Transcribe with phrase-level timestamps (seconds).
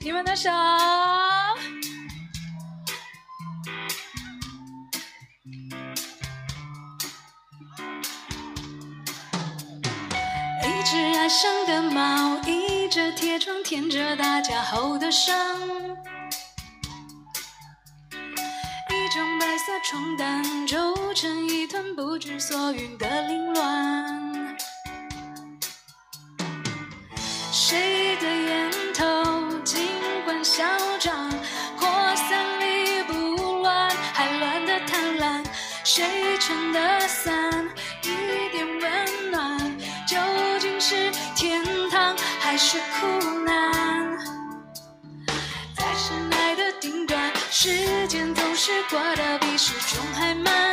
[0.00, 0.48] 你们的手。
[10.62, 15.34] 一只爱上的猫，倚着铁窗舔着大家后的伤。
[18.90, 24.17] 一张白色床单皱成一团不知所云的凌乱。
[36.48, 37.62] 撑的伞
[38.02, 40.16] 一点温暖，究
[40.58, 43.06] 竟是天堂还是苦
[43.44, 44.16] 难？
[45.76, 50.67] 在深爱的顶端，时间总是过得比时钟还慢。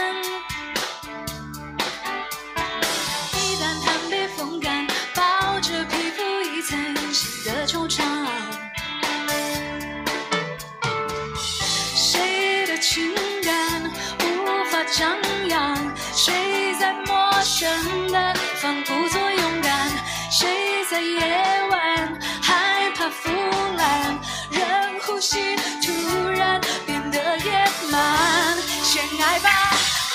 [25.15, 27.51] 呼吸突然变得野
[27.89, 28.57] 蛮。
[28.83, 29.49] 先爱吧，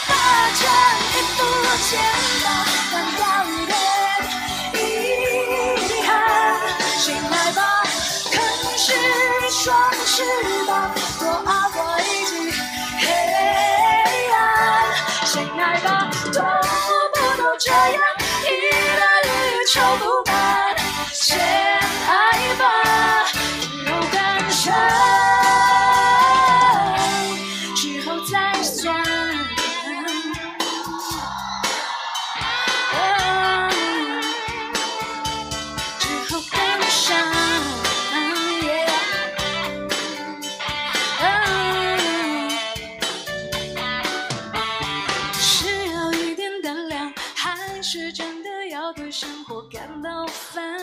[0.06, 0.12] 化
[0.58, 0.60] 成
[1.16, 1.38] 一幅
[1.88, 1.98] 简
[2.44, 2.46] 单，
[2.92, 3.74] 难道一点
[4.74, 6.12] 遗憾？
[6.98, 7.82] 先爱吧，
[8.30, 10.22] 可能是一双翅
[10.66, 10.70] 膀，
[11.18, 12.52] 多熬过一季
[12.98, 13.06] 黑
[14.34, 14.36] 暗。
[15.24, 16.44] 先爱吧，动物
[17.14, 18.02] 不都这样，
[18.44, 18.48] 一
[19.00, 20.49] 来一去不办。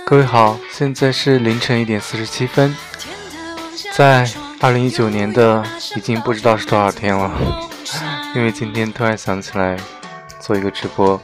[0.09, 2.73] 各位好，现在是凌晨一点四十七分，
[3.93, 4.25] 在
[4.61, 5.61] 二零一九年的
[5.97, 7.29] 已经不知道是多少天了，
[8.33, 9.75] 因为今天突然想起来
[10.39, 11.21] 做一个直播，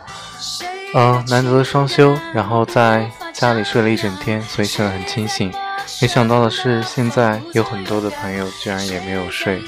[0.95, 5.49] 嗯、难得的双休，然后在家里睡了一整天，所以现在很清醒。
[6.01, 9.63] 没想到的是，现在有很多的朋友居然也没有睡，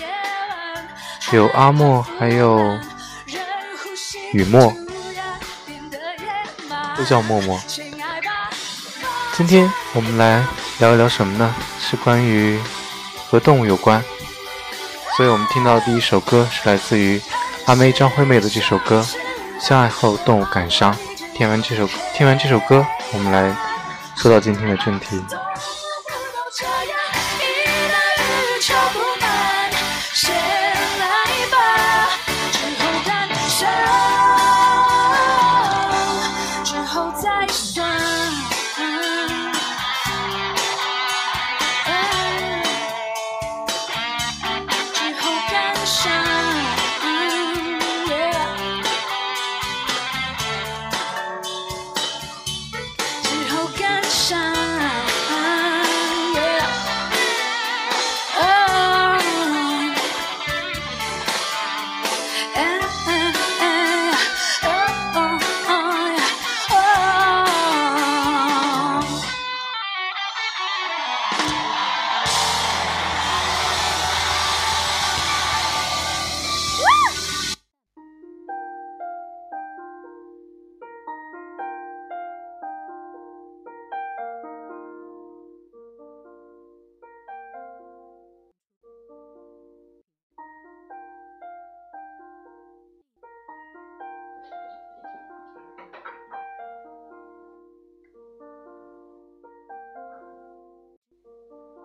[1.31, 2.77] 有阿莫，还有
[4.33, 4.75] 雨墨，
[6.97, 7.57] 都叫默默。
[9.37, 10.41] 今天我们来
[10.79, 11.53] 聊一聊什么呢？
[11.77, 12.57] 是关于
[13.27, 14.01] 和动物有关。
[15.17, 17.21] 所以我们听到的第一首歌是来自于
[17.65, 19.05] 阿妹张惠妹的这首歌
[19.61, 20.93] 《相爱后动物感伤》。
[21.35, 23.53] 听完这首听完这首歌，我们来
[24.15, 25.21] 说到今天的正题。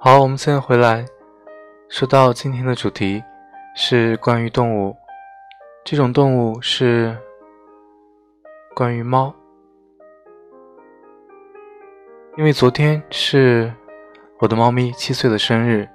[0.02, 1.05] 好，我们现在回来，
[1.91, 3.23] 说到今天的主题
[3.76, 4.97] 是关于动物，
[5.85, 7.14] 这种动物是
[8.75, 9.35] 关于猫，
[12.38, 13.70] 因为昨天是
[14.38, 15.87] 我的猫咪七岁的生日，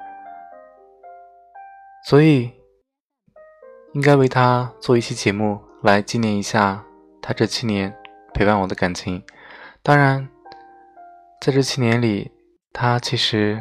[2.03, 2.51] 所以
[3.93, 6.85] 应该为它做一期节目来纪念一下
[7.23, 7.91] 它这七年
[8.35, 9.23] 陪伴我的感情。
[9.81, 10.29] 当然，
[11.41, 12.31] 在这七年里，
[12.71, 13.59] 它其实。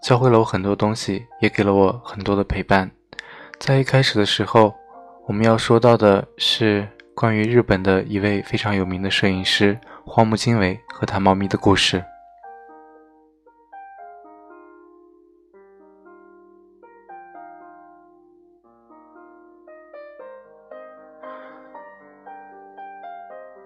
[0.00, 2.90] 教会了我很多东西也给了我很多的陪伴。
[3.58, 4.74] 在一开始的时候
[5.26, 12.02] 我们要说到的是关于日本的一位非常有名的摄影师荒木经惟和他猫咪的故事。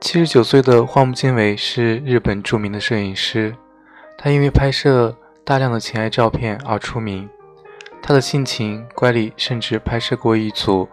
[0.01, 3.55] 七十九岁的荒木经惟是日本著名的摄影师
[4.19, 7.29] 他因为拍摄大量的情爱照片而出名。
[8.01, 10.89] 他的性情乖戾，甚至拍摄过一组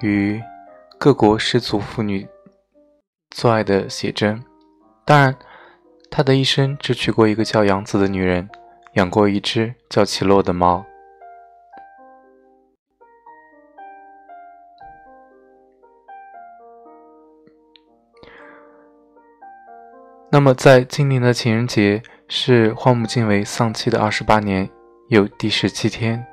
[0.00, 0.42] 与
[0.98, 2.26] 各国失足妇女
[3.30, 4.42] 做爱的写真。
[5.04, 5.36] 当然，
[6.10, 8.48] 他的一生只娶过一个叫杨子的女人，
[8.94, 10.84] 养过一只叫奇洛的猫。
[20.30, 24.68] 那么，在今年的情人节是荒木经惟丧妻的二十八年
[25.08, 26.24] 又第十七天。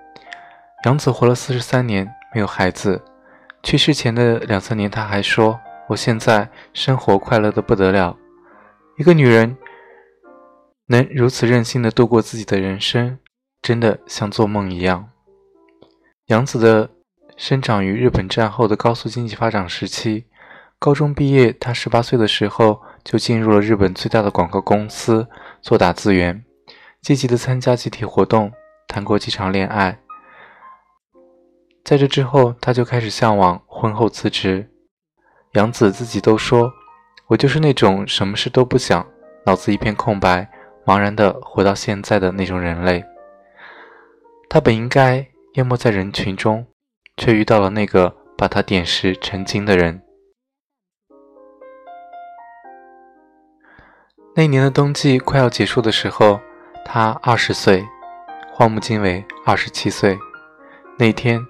[0.85, 3.01] 杨子活了四十三年，没有孩子。
[3.61, 8.17] 去世前的两三年，他还说：“我现在生活快乐的不得了。”
[8.97, 9.55] 一个女人
[10.87, 13.19] 能如此任性的度过自己的人生，
[13.61, 15.09] 真的像做梦一样。
[16.27, 16.89] 杨子的
[17.37, 20.25] 生长于日本战后的高速经济发展时期。
[20.79, 25.27] 高中毕业，他十八岁的时候就进入了日本最大的广告公司
[25.61, 26.43] 做打字员，
[27.01, 28.51] 积极的参加集体活动，
[28.87, 29.99] 谈过几场恋爱。
[31.83, 34.69] 在这之后，他就开始向往婚后辞职。
[35.53, 36.71] 杨子自己都说
[37.27, 39.05] ：“我就是那种什么事都不想，
[39.45, 40.49] 脑子一片空白，
[40.85, 43.03] 茫然的活到现在的那种人类。”
[44.49, 46.65] 他本应该淹没在人群中，
[47.17, 50.01] 却遇到了那个把他点石成金的人。
[54.41, 56.39] 那年的冬季快要结束的时候，
[56.83, 57.85] 他二十岁，
[58.51, 60.17] 荒木经惟二十七岁。
[60.97, 61.45] 那天，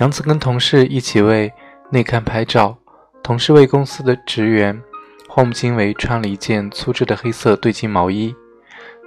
[0.00, 1.52] 杨子跟同事一起为
[1.90, 2.76] 内刊拍照，
[3.22, 4.82] 同事为公司的职员，
[5.28, 8.34] 荒木经惟穿了一件粗制的黑色对襟毛衣，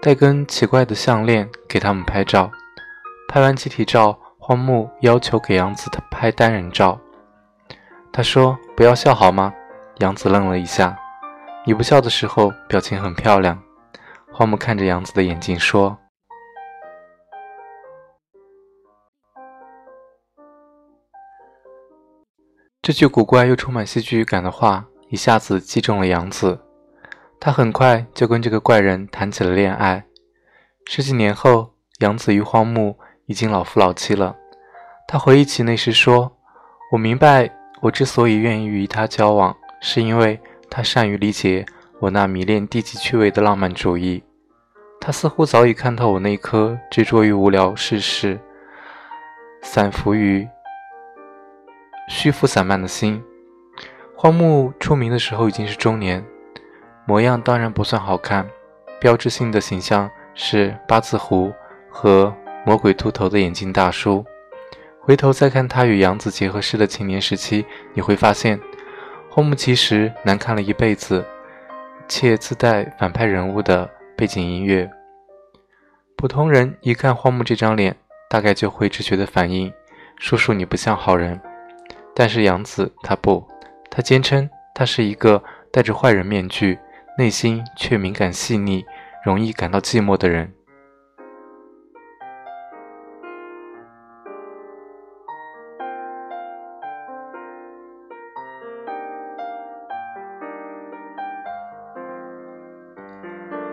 [0.02, 2.50] 带根奇怪的项链给他们拍照。
[3.28, 6.98] 拍完集体照，荒木要求给杨子拍单人照，
[8.14, 9.54] 他说：“不要笑好吗？”
[10.00, 10.98] 杨子愣了一下。
[11.68, 13.62] 你不笑的时候，表情很漂亮。
[14.32, 15.98] 荒木看着杨子的眼睛说
[22.82, 26.58] ：“这句古怪又充满戏剧感的话，一下子击中了杨子。
[27.38, 30.06] 他很快就跟这个怪人谈起了恋爱。
[30.86, 34.38] 十几年后，杨子与荒木已经老夫老妻了。
[35.06, 36.38] 他回忆起那时说
[36.94, 40.40] ：“我明白，我之所以愿意与他交往，是因为……”
[40.78, 41.66] 他善于理解
[42.00, 44.22] 我那迷恋低级趣味的浪漫主义，
[45.02, 48.40] 他似乎早已看透我那颗执着于无聊世事、
[49.64, 50.48] 散浮于
[52.08, 53.20] 虚浮散漫的心。
[54.16, 56.24] 荒木出名的时候已经是中年，
[57.08, 58.48] 模样当然不算好看，
[59.02, 61.52] 标志性的形象是八字胡
[61.90, 62.32] 和
[62.68, 64.24] 魔鬼秃头的眼镜大叔。
[65.00, 67.66] 回头再看他与杨子结合时的青年时期，
[67.96, 68.60] 你会发现。
[69.38, 71.24] 荒木其实难看了一辈子，
[72.08, 74.90] 且自带反派人物的背景音乐。
[76.16, 77.96] 普通人一看荒木这张脸，
[78.32, 79.72] 大概就会直觉的反应：
[80.18, 81.40] 叔叔你不像好人。
[82.16, 83.48] 但是杨子他不，
[83.92, 86.80] 他坚称他是一个戴着坏人面具，
[87.20, 88.84] 内心却敏感细腻，
[89.24, 90.52] 容易感到寂寞的人。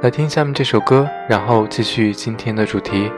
[0.04, 3.10] 来听下面这首歌，然后继续今天的主题。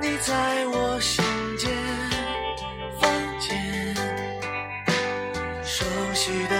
[0.00, 1.24] 你在我心
[1.56, 1.68] 间
[3.00, 3.94] 房间
[5.64, 6.57] 熟悉的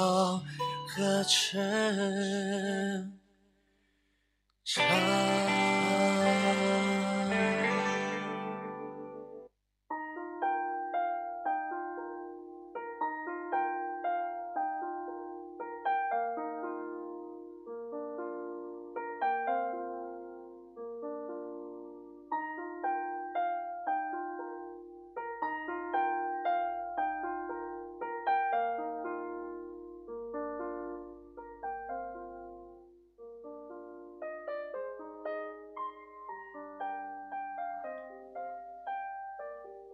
[0.00, 0.42] 美好
[0.88, 3.09] 和成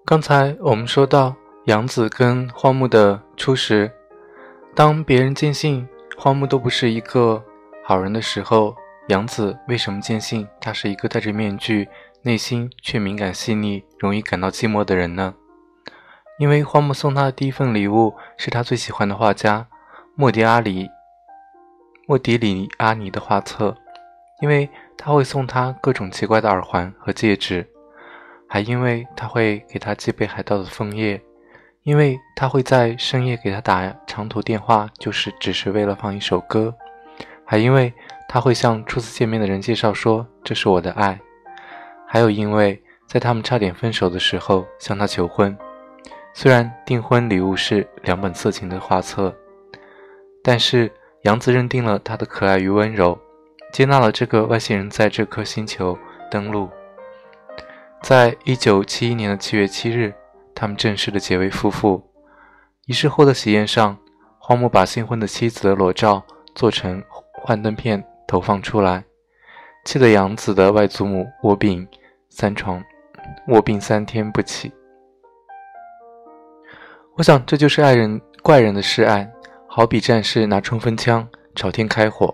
[0.06, 1.34] 刚才我们说到
[1.64, 3.90] 杨子跟荒木的初识，
[4.72, 5.84] 当别人坚信
[6.16, 7.42] 荒木都不是一个
[7.84, 8.76] 好人的时候，
[9.08, 11.88] 杨子为什么坚信他是一个戴着面具、
[12.22, 15.34] 内心却敏感细腻、容易感到寂寞的人呢？
[16.38, 19.66] 因为荒木送他的第一份礼物是他最喜欢的画家
[20.14, 20.88] 莫迪阿里
[22.06, 23.76] 莫迪里阿尼的画册，
[24.40, 27.68] 因为他会送他各种奇怪的耳环和戒指。
[28.48, 31.20] 还因为他会给他寄北海道的枫叶，
[31.82, 36.74] 因为他会在深夜给他打长途电话，就是只是为了放一首歌，
[37.44, 37.92] 还因为
[38.28, 41.18] 他会向初次见面的人介绍说这是我的爱，
[42.06, 45.56] 还有因为在他们差点分手的时候向他求婚，
[46.32, 49.34] 虽然订婚礼物是两本色情的画册，
[50.42, 50.90] 但是
[51.22, 53.18] 杨子认定了他的可爱与温柔，
[53.72, 55.98] 接纳了这个外星人在这颗星球
[56.30, 56.68] 登陆。
[58.08, 60.14] 在一九七一年的七月七日，
[60.54, 62.00] 他们正式的结为夫妇。
[62.86, 63.98] 仪式后的喜宴上，
[64.38, 67.02] 荒木把新婚的妻子的裸照做成
[67.42, 69.02] 幻灯片投放出来，
[69.84, 71.84] 气得杨子的外祖母卧病
[72.28, 72.80] 三床，
[73.48, 74.72] 卧病三天不起。
[77.16, 79.28] 我想，这就是爱人怪人的示爱，
[79.66, 82.32] 好比战士拿冲锋枪朝天开火，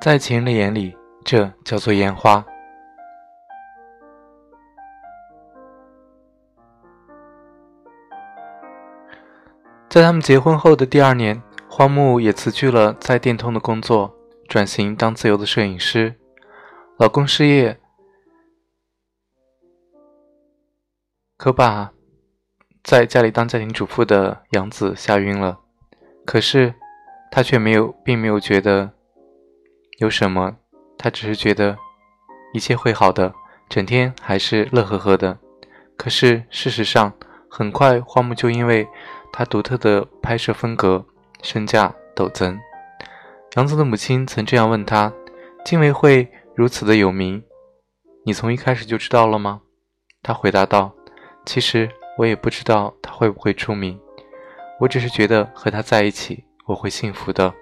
[0.00, 2.42] 在情人的眼里，这叫做烟花。
[9.94, 14.12] 在他们结婚后的第二年，荒木也辞去了在电通的工作，
[14.48, 16.16] 转型当自由的摄影师。
[16.98, 17.78] 老公失业，
[21.36, 21.92] 可把
[22.82, 25.60] 在家里当家庭主妇的杨子吓晕了。
[26.26, 26.74] 可是
[27.30, 28.90] 他却没有，并没有觉得
[30.00, 30.56] 有什么，
[30.98, 31.78] 他只是觉得
[32.52, 33.32] 一切会好的，
[33.68, 35.38] 整天还是乐呵呵的。
[35.96, 37.12] 可是事实上，
[37.48, 38.88] 很快荒木就因为。
[39.36, 41.04] 他独特的拍摄风格，
[41.42, 42.56] 身价陡增。
[43.56, 45.12] 杨子的母亲曾这样问他
[45.66, 47.42] ：“金维会如此的有名，
[48.24, 49.62] 你从一开始就知道了吗？”
[50.22, 50.94] 他回答道
[51.44, 53.98] ：“其实我也不知道他会不会出名，
[54.78, 57.52] 我只是觉得和他在一起我会幸福的。”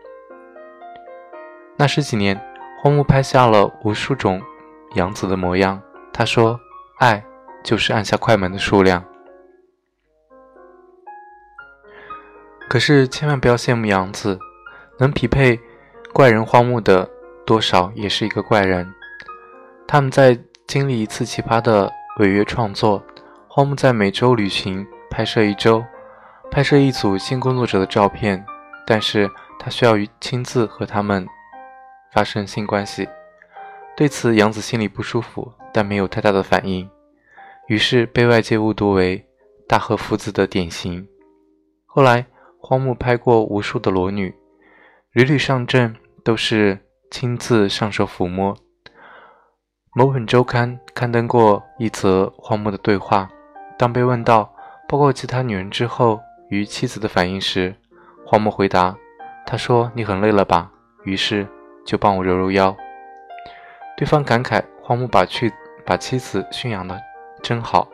[1.78, 2.38] 那十几年，
[2.82, 4.42] 荒木拍下了无数种
[4.94, 5.80] 杨子的模样。
[6.12, 6.60] 他说
[7.00, 7.24] ：“爱
[7.64, 9.02] 就是按下快门的数量。”
[12.72, 14.38] 可是千万不要羡慕杨子，
[14.98, 15.60] 能匹配
[16.14, 17.06] 怪人荒木的，
[17.44, 18.90] 多少也是一个怪人。
[19.86, 23.04] 他们在经历一次奇葩的违约创作，
[23.46, 25.84] 荒木在每周旅行拍摄一周，
[26.50, 28.42] 拍摄一组性工作者的照片，
[28.86, 31.28] 但是他需要亲自和他们
[32.14, 33.06] 发生性关系。
[33.94, 36.88] 对此，杨子心里不舒服，但没有太大的反应，
[37.68, 39.22] 于是被外界误读为
[39.68, 41.06] 大和福子的典型。
[41.84, 42.24] 后来，
[42.64, 44.32] 荒木拍过无数的裸女，
[45.10, 46.78] 屡屡上阵，都是
[47.10, 48.56] 亲自上手抚摸。
[49.94, 53.28] 某本周刊刊登过一则荒木的对话，
[53.76, 54.54] 当被问到
[54.88, 57.74] 包括其他女人之后与妻子的反应时，
[58.24, 58.96] 荒木回答
[59.44, 60.70] ：“他说你很累了吧？
[61.04, 61.46] 于是
[61.84, 62.74] 就帮我揉揉腰。”
[63.98, 65.52] 对方感慨：“荒木把去
[65.84, 66.98] 把妻子驯养的
[67.42, 67.88] 真好。”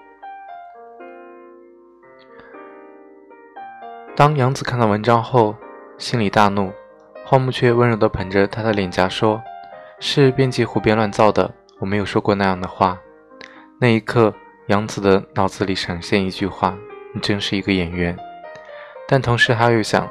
[4.18, 5.54] 当杨子看到文章后，
[5.96, 6.72] 心里大怒，
[7.24, 9.40] 荒木却温柔地捧着他的脸颊说
[10.00, 11.48] ：“是编辑胡编乱造的，
[11.78, 12.98] 我没有说过那样的话。”
[13.80, 14.34] 那一刻，
[14.66, 16.76] 杨子的脑子里闪现一句话
[17.14, 18.18] ：“你真是一个演员。”
[19.06, 20.10] 但同时，他又想，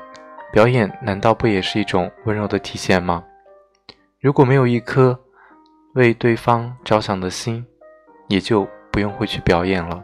[0.54, 3.26] 表演难道不也是一种温柔的体现吗？
[4.22, 5.20] 如果没有一颗
[5.96, 7.68] 为对方着想的心，
[8.30, 10.02] 也就不用会去表演了。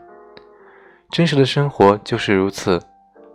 [1.09, 2.81] 真实的生活就是如此。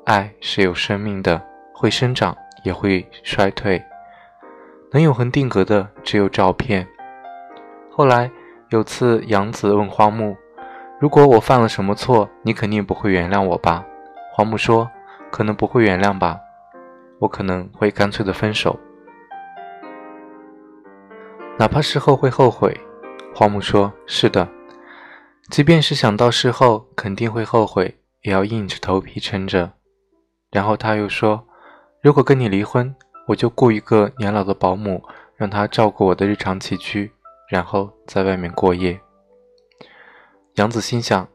[0.08, 1.38] 爱是有生命的，
[1.74, 3.84] 会生长也会衰退，
[4.90, 6.88] 能永恒定格的只有照片。
[7.90, 8.30] 后来
[8.70, 10.34] 有次，杨子问荒木
[10.98, 13.84] ：“如果我犯了什么错，你肯定不会原谅我吧？”
[14.32, 14.90] 荒木说
[15.30, 16.40] ：“可能不会原谅吧，
[17.18, 18.80] 我可能会干脆的分手，
[21.58, 22.74] 哪怕事后会后悔。”
[23.36, 24.48] 荒木说：“是的，
[25.50, 29.72] 即便是想到事后肯定会后悔，也要硬着头皮撑着。”
[30.50, 31.46] 然后他又说
[32.02, 32.94] ：“如果跟你离婚，
[33.26, 35.02] 我就雇一个年老的保姆，
[35.36, 37.12] 让她照顾我的日常起居，
[37.50, 38.98] 然后在外面过夜。”
[40.56, 41.28] 杨子心想：“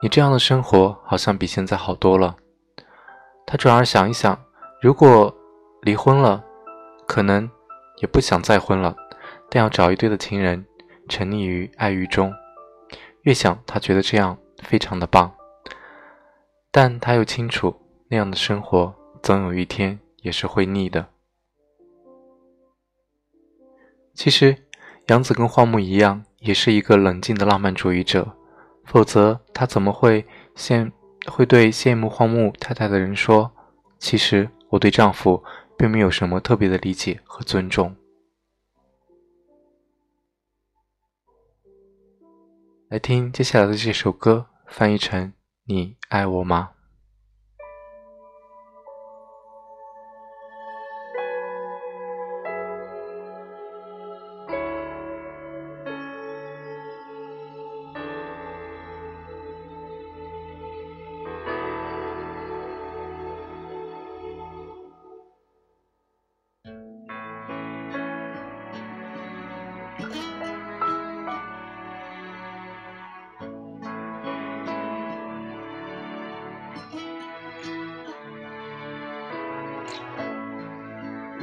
[0.00, 2.36] 你这样的生活好像比现在好多了。”
[3.44, 4.38] 他转而想一想，
[4.80, 5.34] 如果
[5.82, 6.44] 离婚了，
[7.06, 7.50] 可能
[7.98, 8.96] 也不想再婚了，
[9.50, 10.64] 但要找一对的情人，
[11.08, 12.32] 沉溺于爱欲中。
[13.22, 15.34] 越想，他觉得这样非常的棒，
[16.70, 17.81] 但他又清楚。
[18.12, 21.08] 那样的生活总有一天也是会腻的。
[24.12, 24.54] 其实，
[25.06, 28.36] 杨子跟荒木一样，也是一个冷静的浪漫主义者，
[28.84, 30.92] 否则他怎么会羡
[31.24, 33.50] 会对羡慕荒木太太的人说
[33.98, 35.42] ：“其实我对丈夫
[35.78, 37.96] 并没有什么特别的理解和尊重。”
[42.90, 45.32] 来听接下来的这首歌，翻译成
[45.64, 46.72] “你爱我吗？”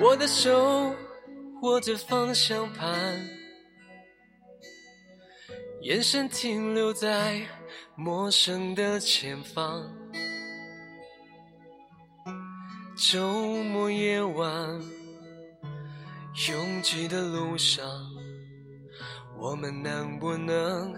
[0.01, 0.95] 我的手
[1.61, 2.89] 握着方向盘，
[5.81, 7.41] 眼神停留在
[7.97, 9.83] 陌生的前方。
[12.95, 14.81] 周末夜晚，
[16.47, 17.85] 拥挤的路上，
[19.37, 20.95] 我们能不能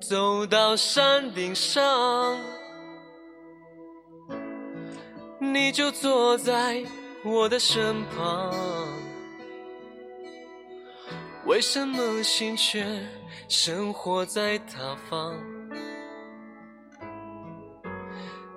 [0.00, 2.38] 走到山顶上？
[5.40, 6.84] 你就坐在。
[7.26, 8.52] 我的身旁，
[11.46, 12.84] 为什么心却
[13.48, 15.34] 生活在他方？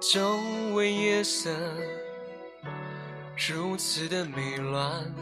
[0.02, 0.38] 周
[0.74, 1.50] 围夜色
[3.38, 5.16] 如此的迷乱，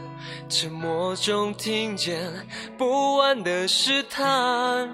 [0.48, 2.20] 沉默中听见
[2.76, 4.92] 不安的试探。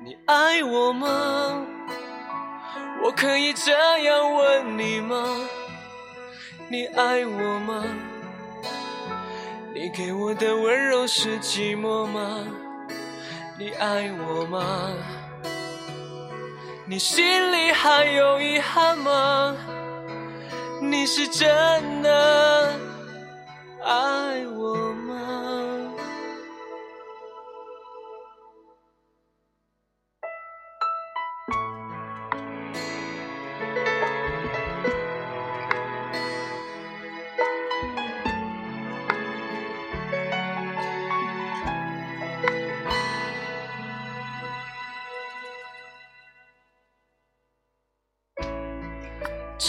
[0.00, 1.66] 你爱我吗？
[3.02, 3.72] 我可以这
[4.04, 5.26] 样问你吗？
[6.74, 7.84] 你爱我吗？
[9.72, 12.44] 你给我的温柔是寂寞吗？
[13.56, 14.92] 你爱我吗？
[16.84, 19.56] 你心里还有遗憾吗？
[20.82, 21.46] 你是真
[22.02, 22.76] 的
[23.80, 25.43] 爱我吗？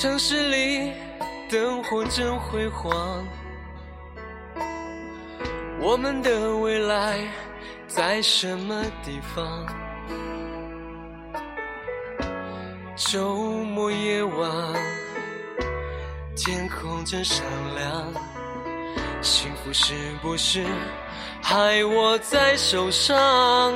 [0.06, 0.94] 城市里
[1.50, 3.26] 灯火真辉煌，
[5.80, 7.20] 我们的未来
[7.88, 9.66] 在什么地方？
[12.96, 14.52] 周末夜晚，
[16.36, 18.14] 天空真闪亮，
[19.24, 20.64] 幸福是不是
[21.42, 23.74] 还握在手上？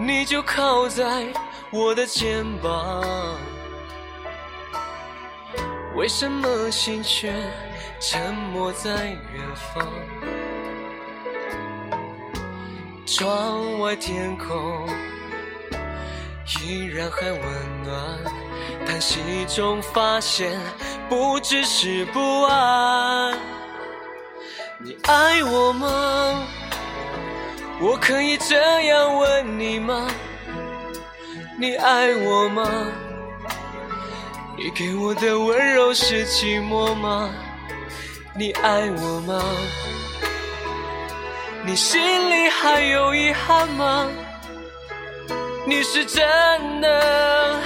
[0.00, 1.24] 你就靠在
[1.76, 3.02] 我的肩膀，
[5.96, 7.34] 为什么心却
[7.98, 9.84] 沉默在远方？
[13.04, 14.88] 窗外天空
[16.62, 17.42] 依然还温
[17.82, 18.20] 暖，
[18.86, 20.56] 叹息中发现
[21.08, 23.36] 不只是不安。
[24.78, 26.46] 你爱我吗？
[27.80, 30.06] 我可以这样问你吗？
[31.56, 32.68] 你爱我吗？
[34.56, 37.30] 你给我的温柔是寂寞吗？
[38.34, 39.40] 你爱我吗？
[41.64, 44.10] 你心里还有遗憾吗？
[45.64, 47.60] 你是真的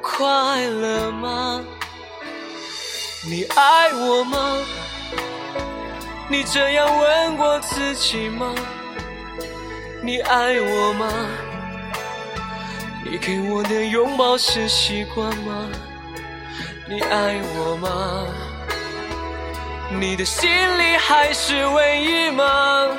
[0.00, 1.62] 快乐吗？
[3.28, 4.58] 你爱我吗？
[6.30, 8.54] 你这样问过自己吗？
[10.02, 11.12] 你爱我吗？
[13.08, 15.70] 你给我的拥抱是习惯吗？
[16.88, 18.26] 你爱我吗？
[19.96, 22.98] 你的心里还是唯一吗？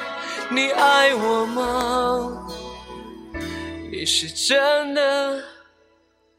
[0.49, 2.47] 你爱我吗？
[3.91, 5.43] 你是真的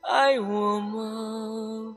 [0.00, 1.94] 爱我吗？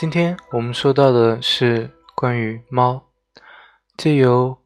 [0.00, 3.02] 今天我们说到的是关于猫，
[3.96, 4.56] 借由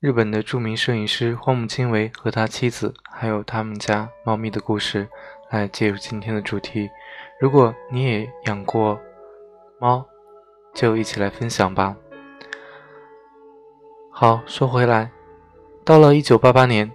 [0.00, 5.08] 日本的著名摄影师荒木经惟和他妻子，还有他们家猫咪的故事
[5.50, 6.90] 来介入今天的主题。
[7.38, 8.98] 如果你也养过
[9.78, 10.04] 猫，
[10.74, 11.94] 就一起来分享吧。
[14.10, 15.12] 好，说回来，
[15.84, 16.90] 到了1988年，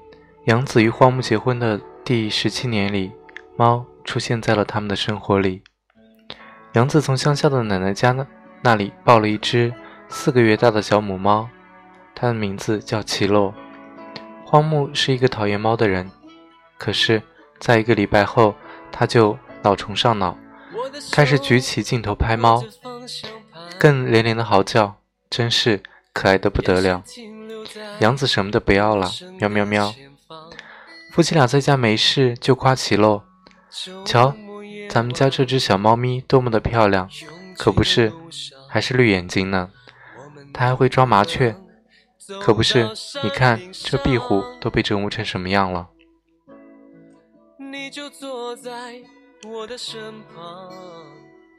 [0.47, 3.13] 杨子与荒木结婚的第十七年里，
[3.55, 5.63] 猫出现在了他们的生活里。
[6.73, 8.25] 杨子从乡下的奶奶家那
[8.63, 9.71] 那里抱了一只
[10.09, 11.47] 四个月大的小母猫，
[12.15, 13.53] 它的名字叫奇洛。
[14.43, 16.09] 荒木是一个讨厌猫的人，
[16.79, 17.21] 可是，
[17.59, 18.55] 在一个礼拜后，
[18.91, 20.35] 他就脑虫上脑，
[21.11, 22.63] 开始举起镜头拍猫，
[23.77, 24.95] 更连连的嚎叫，
[25.29, 25.81] 真是
[26.11, 27.03] 可爱的不得了。
[27.99, 29.09] 杨子什么都不要了，
[29.39, 29.93] 喵喵喵。
[31.11, 33.23] 夫妻俩在家没事就夸奇洛，
[34.05, 34.35] 瞧。
[34.93, 37.09] 咱们家这只小猫咪多么的漂亮，
[37.57, 38.13] 可不是，
[38.69, 39.71] 还是绿眼睛呢。
[40.53, 41.55] 它还会抓麻雀，
[42.39, 42.87] 可不是。
[43.23, 45.89] 你看这壁虎都被折磨成什么样了。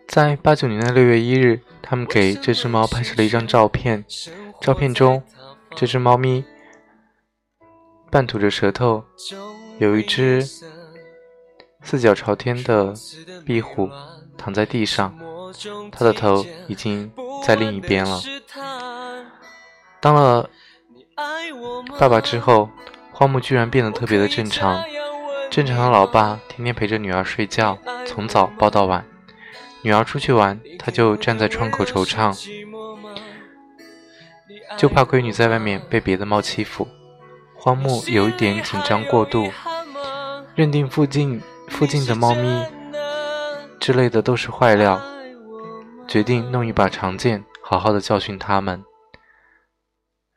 [0.06, 4.04] 在八九年的六月一日，他们给这只猫拍摄了一张照片。
[4.60, 5.20] 照片中，
[5.74, 6.44] 这只猫咪
[8.12, 9.02] 半吐着舌头，
[9.80, 10.46] 有一只。
[11.84, 12.94] 四脚朝天的
[13.44, 13.88] 壁虎
[14.36, 15.16] 躺在地上，
[15.92, 17.12] 它的头已经
[17.46, 18.20] 在另一边了。
[20.00, 20.48] 当了
[21.98, 22.70] 爸爸之后，
[23.12, 24.82] 荒木居然变得特别的正常。
[25.50, 29.04] 正常的老爸天天陪着女儿睡觉，从早抱到晚。
[29.82, 32.34] 女儿出去玩，他就站在窗口惆怅，
[34.76, 36.88] 就怕闺女在外面被别的猫欺负。
[37.54, 39.50] 荒木有一点紧张过度，
[40.54, 41.40] 认定附近。
[41.68, 42.66] 附近的猫咪
[43.80, 45.00] 之类的都是坏料，
[46.06, 48.84] 决定弄一把长剑，好好的教训他们。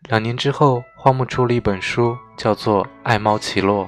[0.10, 3.86] 两年之后，荒木出了一本书，叫做《爱猫奇洛》，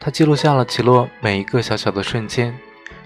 [0.00, 2.58] 他记录下了奇洛每一个小小的瞬间：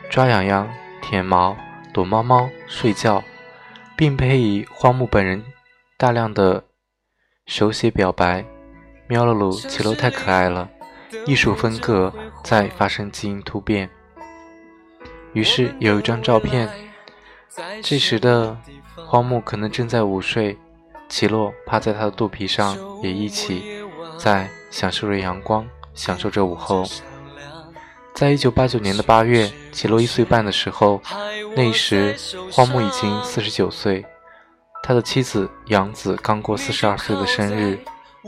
[0.09, 0.69] 抓痒痒、
[1.03, 1.57] 舔毛、
[1.93, 3.23] 躲猫猫、睡觉，
[3.97, 5.45] 并配以荒木本人
[5.97, 6.65] 大量的
[7.47, 8.45] 手写表白。
[9.09, 10.69] 喵噜噜，奇洛太可爱了，
[11.27, 13.89] 艺术风格在发生基因突变。
[15.33, 16.69] 于是有一张照片，
[17.83, 18.57] 这时的
[18.97, 20.59] 荒木可能正在午睡，
[21.09, 23.85] 奇洛趴在他的肚皮上，也一起
[24.19, 25.65] 在享受着阳光，
[25.95, 26.85] 享受着午后。
[28.13, 31.01] 在一九八九年的八月，奇洛一岁半的时候，
[31.55, 32.17] 那时
[32.51, 34.05] 荒木已经四十九岁，
[34.83, 37.79] 他的妻子杨子刚过四十二岁的生日。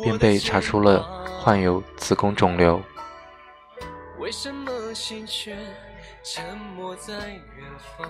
[0.02, 1.02] 便被查出了
[1.40, 2.80] 患有子宫肿瘤。
[6.24, 6.44] 沉
[6.76, 7.64] 默在远
[7.96, 8.06] 方。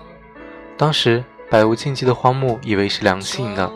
[0.76, 3.70] 当时百无禁忌的荒木以为是良性的，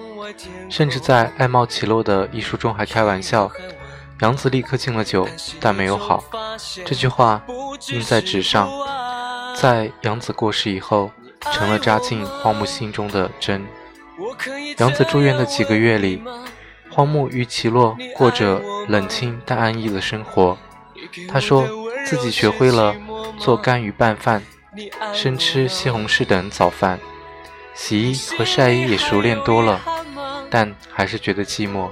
[0.69, 3.51] 甚至在爱茂起落的一书中还开玩笑
[4.21, 5.29] ：“杨子立刻敬了酒，
[5.61, 6.25] 但没有好。”
[6.85, 7.41] 这句话
[7.91, 8.69] 印在纸上，
[9.55, 11.11] 在杨子过世以后，
[11.53, 13.65] 成了扎进荒木心中的针。
[14.79, 16.23] 杨子住院的几个月里，
[16.93, 20.57] 荒木与齐洛过着冷清但安逸的生活。
[21.29, 21.67] 他说
[22.05, 22.95] 自己学会了
[23.39, 24.43] 做干鱼拌饭、
[25.13, 26.99] 生吃西红柿等早饭，
[27.75, 29.81] 洗衣和晒衣也熟练多了，
[30.51, 31.89] 但还是觉得寂寞。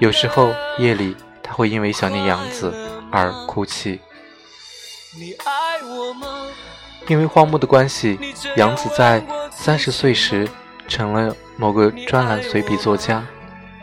[0.00, 2.74] 有时候夜里，他会因为想念杨子
[3.10, 4.00] 而哭泣。
[7.08, 8.18] 因为荒木的关系，
[8.56, 10.48] 杨子在三十岁时。
[10.88, 13.26] 成了某个专栏随笔作家。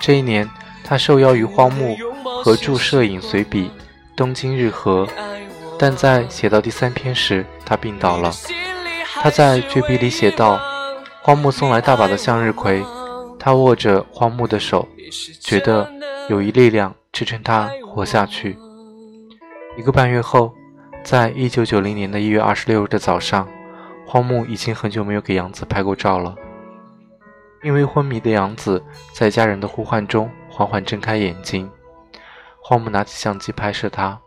[0.05, 0.49] 这一年，
[0.83, 1.95] 他受邀与荒木
[2.43, 3.67] 合著摄影随笔
[4.17, 5.05] 《东京日和》，
[5.79, 8.29] 但在写到第三篇时，他病倒了。
[9.21, 10.59] 他在绝笔里写道
[11.23, 12.83] ：“荒木送来大把的向日葵，
[13.39, 14.85] 他握着荒木的手，
[15.39, 15.89] 觉得
[16.27, 18.57] 有一力量支撑他活下去。”
[19.79, 20.51] 一个半月后，
[21.01, 23.47] 在一九九零年的一月二十六日的早上，
[24.05, 26.35] 荒木已经很久没有给杨子拍过照了。
[27.63, 31.71] 因为昏迷的杨子在家人的呼唤中缓缓睁开眼睛，
[32.62, 34.19] 荒木拿起相机拍摄他，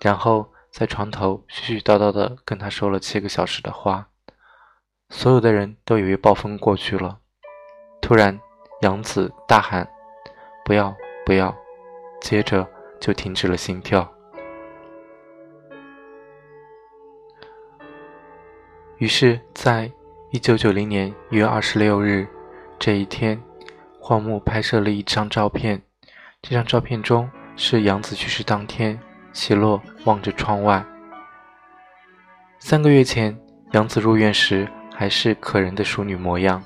[0.00, 4.06] 然后在床头絮絮叨叨地跟他说了七个小时的话。
[5.10, 7.18] 所有的人都以为暴风过去了，
[8.00, 8.40] 突然
[8.82, 9.86] 杨子大喊
[10.64, 10.94] ：“不要，
[11.26, 11.54] 不要！”
[12.22, 12.66] 接着
[13.00, 14.08] 就停止了心跳。
[18.98, 19.90] 于是，在
[20.30, 22.26] 一九九零年一月二十六日。
[22.84, 23.42] 这一天，
[23.98, 25.80] 荒木拍摄了一张照片。
[26.42, 29.00] 这张照片中是杨子去世当天，
[29.32, 30.84] 齐洛望着窗外。
[32.58, 33.34] 三个月前，
[33.72, 36.62] 杨子入院时还是可人的淑女模样。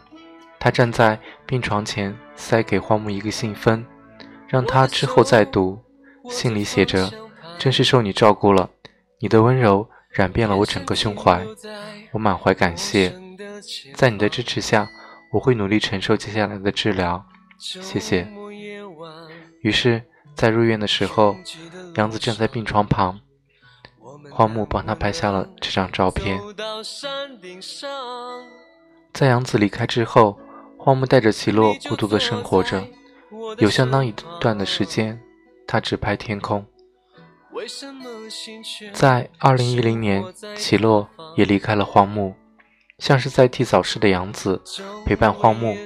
[0.58, 3.86] 她站在病床前，塞给荒木一个信封，
[4.48, 5.78] 让他之后再读。
[6.28, 7.08] 信里写着
[7.60, 8.68] ：“真是受你照顾了，
[9.20, 11.46] 你的温柔染遍了我整个胸怀，
[12.10, 13.14] 我满怀感谢。
[13.94, 14.88] 在你的支持下。”
[15.30, 17.24] 我会努力承受接下来的治疗，
[17.58, 18.26] 谢谢。
[19.60, 20.02] 于是，
[20.34, 21.36] 在入院的时候，
[21.96, 23.20] 杨子站在病床旁，
[24.30, 26.40] 荒木帮他拍下了这张照片。
[29.12, 30.38] 在杨子离开之后，
[30.78, 32.86] 荒木带着奇洛孤独地生活着。
[33.58, 35.20] 有相当一段的时间，
[35.66, 36.64] 他只拍天空。
[38.92, 40.24] 在2010年，
[40.56, 42.34] 奇洛也离开了荒木。
[42.98, 44.60] 像是在替早逝的杨子
[45.06, 45.76] 陪伴荒木，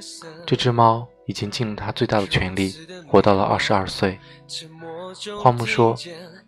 [0.46, 2.74] 这只猫已经尽了它最大的全力，
[3.06, 4.18] 活到了二十二岁。
[5.38, 5.94] 荒木说：“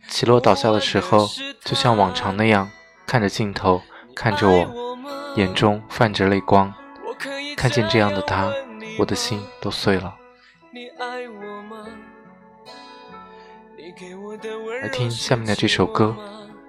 [0.09, 1.29] 起落倒下的时候，
[1.63, 2.71] 就像往常那样，
[3.07, 3.83] 看着镜头，
[4.15, 4.97] 看着我，
[5.37, 6.73] 眼中泛着泪光。
[7.57, 8.51] 看见这样的他，
[8.99, 10.17] 我的心都碎了。”
[14.81, 16.17] 来听下面的这首歌，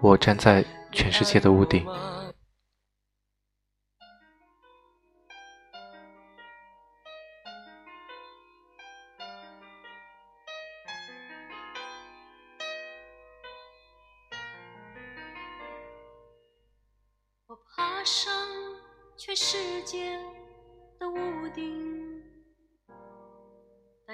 [0.01, 1.87] 我站在全世界的屋顶。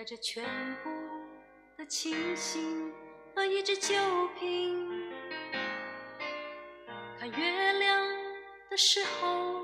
[0.01, 0.43] 带着全
[0.83, 0.89] 部
[1.77, 2.91] 的清醒
[3.35, 3.93] 和一只酒
[4.39, 4.89] 瓶。
[7.19, 8.09] 看月亮
[8.71, 9.61] 的时候，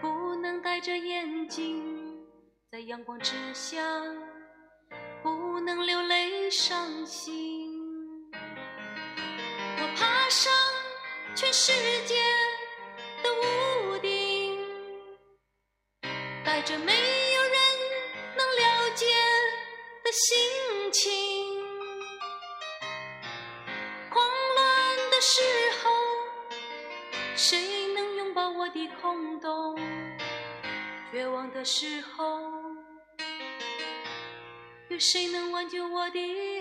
[0.00, 2.18] 不能戴着眼镜，
[2.68, 3.80] 在阳光之下，
[5.22, 7.72] 不能流泪伤心。
[8.32, 10.52] 我爬上
[11.36, 11.72] 全世
[12.08, 12.16] 界。
[13.22, 14.58] 的屋顶，
[16.44, 16.92] 带着美
[20.16, 21.12] 心情，
[24.08, 24.24] 慌
[24.54, 25.42] 乱的时
[25.82, 25.90] 候，
[27.36, 29.78] 谁能拥抱我的空洞？
[31.12, 32.40] 绝望的时候，
[34.88, 36.55] 有谁能挽救我的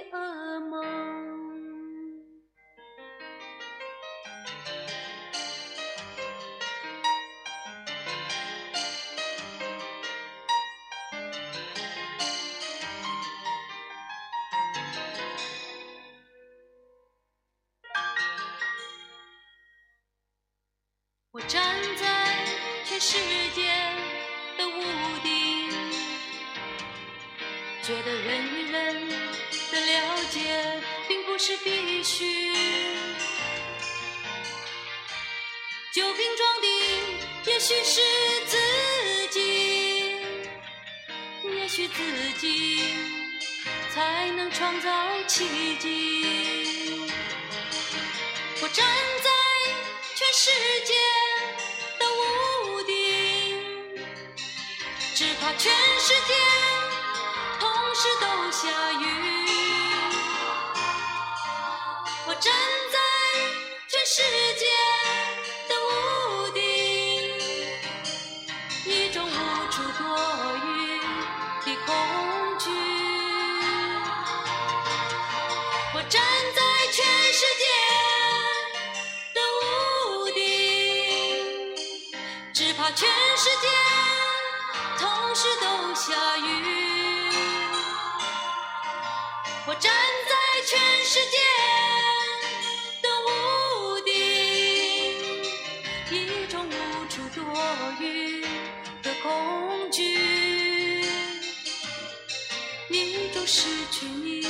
[97.56, 97.64] 多
[98.02, 98.42] 余
[99.02, 100.04] 的恐惧，
[102.90, 104.42] 一种失去你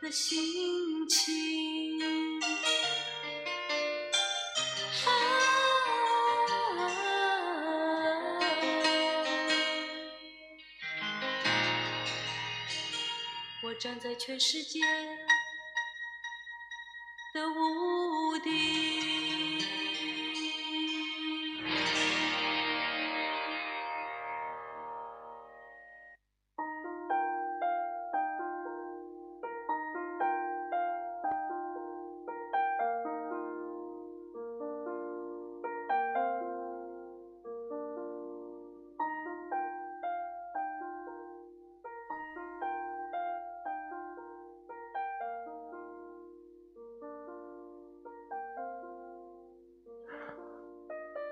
[0.00, 2.40] 的心情。
[13.62, 14.80] 我站在全世界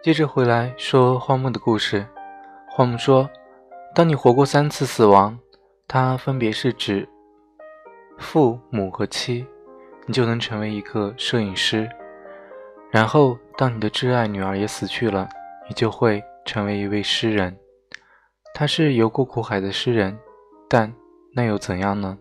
[0.07, 2.07] 接着回来说荒木的故事。
[2.69, 3.29] 荒木说
[3.93, 5.37] ：“当你活过三次死亡，
[5.89, 7.09] 它分别是指
[8.17, 9.45] 父母和妻，
[10.07, 11.91] 你就能成为一个摄影师。
[12.89, 15.29] 然后，当你的挚爱女儿也死去了，
[15.69, 17.59] 你就会成为一位诗人。
[18.55, 20.17] 他是游过苦海的诗人，
[20.69, 20.95] 但
[21.35, 22.17] 那又怎样呢？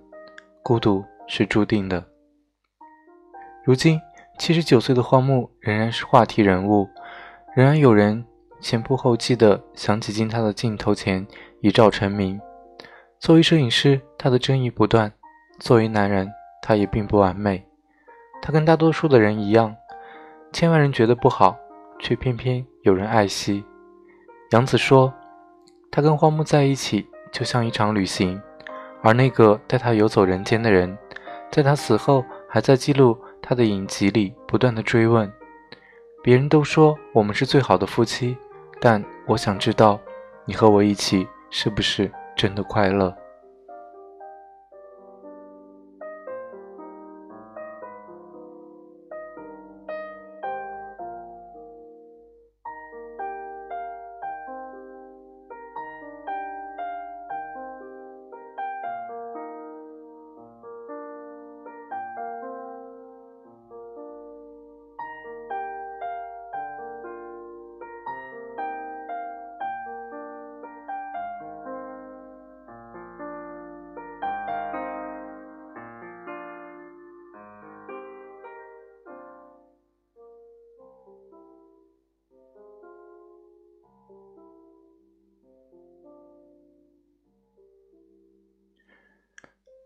[0.64, 2.04] 孤独是注定的。
[3.64, 4.02] 如今，
[4.40, 6.90] 七十九岁的荒木仍然是话题人物。”
[7.56, 8.22] 仍然有人
[8.60, 11.26] 前仆后继地想挤进他的镜头前
[11.62, 12.38] 一照成名。
[13.18, 15.10] 作为摄影师，他的争议不断；
[15.58, 16.30] 作为男人，
[16.62, 17.66] 他也并不完美。
[18.42, 19.74] 他跟大多数的人一样，
[20.52, 21.56] 千万人觉得不好，
[21.98, 23.64] 却偏偏有人爱惜。
[24.52, 25.14] 杨子说
[25.90, 28.42] ：“他跟荒木在一起，就像一场旅行，
[29.02, 30.98] 而那个带他游走人间的人，
[31.50, 35.32] 在他死后还在记录他的影集里不断的追问。”
[36.26, 38.36] 别人都说我们是最好的夫妻，
[38.80, 40.00] 但我想知道，
[40.46, 43.16] 你和我一起是不是真的快乐？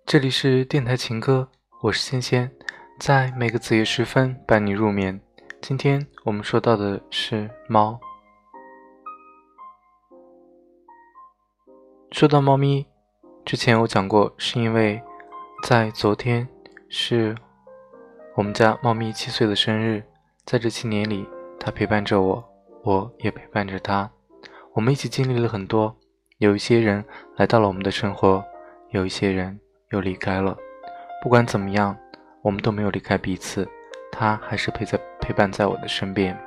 [0.10, 1.48] 这里是电台情歌，
[1.82, 2.52] 我是仙仙，
[3.00, 5.22] 在每个子夜时分伴你入眠。
[5.62, 8.00] 今天我们说到的是猫。
[12.10, 12.88] 说到猫咪，
[13.46, 15.00] 之前我讲过，是因为
[15.62, 16.50] 在昨天
[16.90, 17.36] 是
[18.36, 20.04] 我们家猫咪七岁的生日，
[20.44, 21.30] 在这七年里，
[21.60, 22.44] 它陪伴着我，
[22.82, 24.10] 我也陪伴着它，
[24.74, 25.96] 我们一起经历了很多。
[26.40, 27.06] 有一些人
[27.36, 28.44] 来到了我们的生活，
[28.90, 29.60] 有一些人。
[29.92, 30.56] 又离开了，
[31.22, 31.98] 不管怎么样，
[32.44, 33.68] 我们都没有离开彼此，
[34.12, 36.38] 他还是陪在陪伴在我的身边。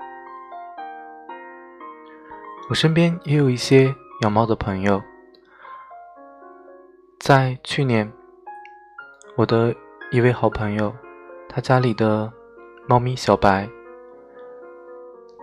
[2.70, 5.02] 我身边也有一些养猫的朋友，
[7.18, 8.10] 在去年，
[9.36, 9.74] 我的
[10.12, 10.94] 一位好朋友，
[11.48, 12.32] 他家里的
[12.86, 13.68] 猫咪小白，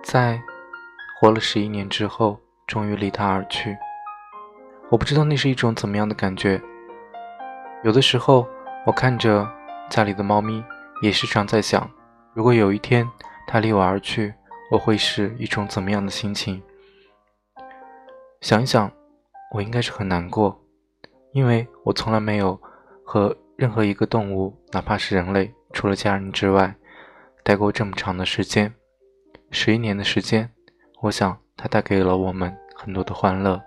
[0.01, 0.41] 在
[1.19, 3.77] 活了十一年之后，终于离他而去。
[4.89, 6.59] 我不知道那是一种怎么样的感觉。
[7.81, 8.45] 有的时候，
[8.85, 9.49] 我看着
[9.89, 10.61] 家里的猫咪，
[11.01, 11.89] 也时常在想，
[12.33, 13.09] 如果有一天
[13.47, 14.33] 它离我而去，
[14.69, 16.61] 我会是一种怎么样的心情？
[18.41, 18.91] 想一想，
[19.53, 20.61] 我应该是很难过，
[21.31, 22.59] 因为我从来没有
[23.05, 26.75] 和任何一个动物，哪怕是人类，除了家人之外，
[27.43, 28.73] 待过这么长的时间，
[29.51, 30.51] 十一年的时间。
[30.99, 33.61] 我想，它带给了我们很多的欢乐，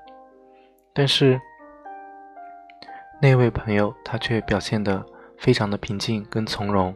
[0.93, 1.41] 但是
[3.23, 5.01] 那位朋友他却表现得
[5.39, 6.93] 非常的平静跟从容。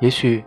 [0.00, 0.42] 也许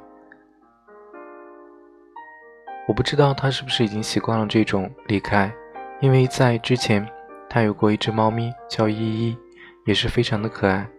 [2.87, 5.53] 我不知道他是不是已经习惯了这种离开，
[5.99, 7.07] 因为在之前
[7.47, 9.37] 他有过一只猫咪叫依依，
[9.85, 10.89] 也是非常的可爱。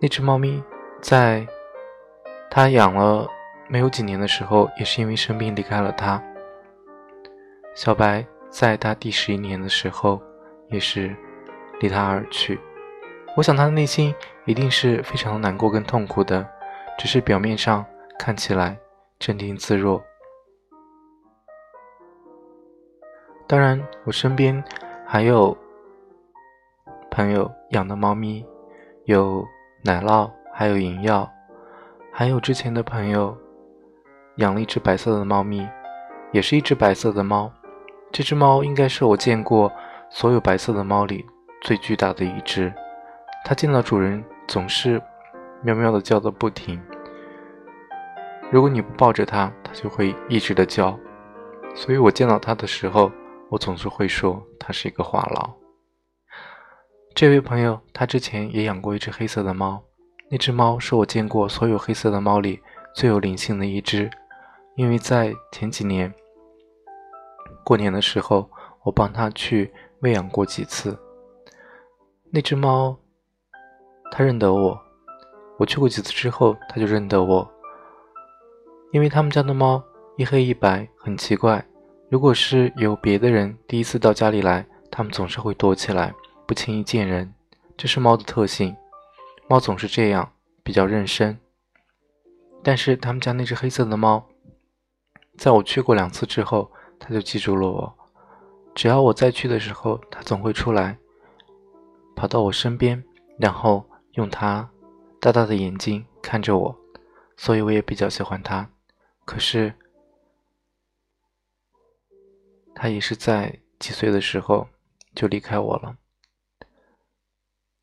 [0.00, 0.62] 那只猫咪
[1.02, 1.46] 在
[2.50, 3.28] 他养了
[3.68, 6.22] 没有几年的时候，也是因为生病离开了他。
[7.74, 10.18] 小白在他第十一年的时候，
[10.70, 11.14] 也是
[11.80, 12.58] 离他而去。
[13.36, 14.14] 我想他的内心
[14.46, 16.46] 一定是非常难过跟痛苦的，
[16.98, 17.84] 只是表面上
[18.18, 18.76] 看起来
[19.18, 20.02] 镇定自若。
[23.46, 24.62] 当然，我身边
[25.06, 25.56] 还有
[27.10, 28.44] 朋友养的猫咪，
[29.04, 29.46] 有
[29.82, 31.30] 奶酪，还有银药，
[32.12, 33.34] 还有之前的朋友
[34.36, 35.66] 养了一只白色的猫咪，
[36.32, 37.50] 也是一只白色的猫。
[38.10, 39.72] 这只猫应该是我见过
[40.10, 41.24] 所有白色的猫里
[41.62, 42.72] 最巨大的一只。
[43.44, 45.00] 它见到主人总是
[45.62, 46.80] 喵喵的叫个不停。
[48.50, 50.98] 如果你不抱着它，它就会一直的叫。
[51.74, 53.10] 所以我见到它的时候，
[53.50, 55.50] 我总是会说它是一个话痨。
[57.14, 59.82] 这位朋友他之前也养过一只黑色的猫，
[60.30, 62.60] 那只猫是我见过所有黑色的猫里
[62.94, 64.08] 最有灵性的一只，
[64.76, 66.12] 因为在前几年。
[67.64, 68.48] 过年的时候，
[68.84, 70.96] 我帮他去喂养过几次。
[72.30, 72.96] 那只猫，
[74.10, 74.78] 它认得我。
[75.58, 77.50] 我去过几次之后，它就认得我。
[78.92, 79.82] 因为他们家的猫
[80.16, 81.64] 一黑一白，很奇怪。
[82.08, 86.14] 如果是有别的人第一次到家里来，它们总是会躲起来，
[86.46, 87.32] 不轻易见人。
[87.76, 88.76] 这是猫的特性，
[89.48, 91.38] 猫总是这样，比较认生。
[92.62, 94.26] 但是他们家那只黑色的猫，
[95.36, 96.70] 在我去过两次之后。
[97.00, 97.94] 它就记住了我，
[98.74, 100.98] 只要我再去的时候，它总会出来，
[102.18, 103.04] 跑到我身边，
[103.38, 104.68] 然后用他
[105.20, 106.76] 大大的眼睛看着我，
[107.36, 108.68] 所以我也比较喜欢他。
[109.24, 109.72] 可是，
[112.74, 114.66] 他也是在几岁的时候
[115.14, 115.96] 就离开我了。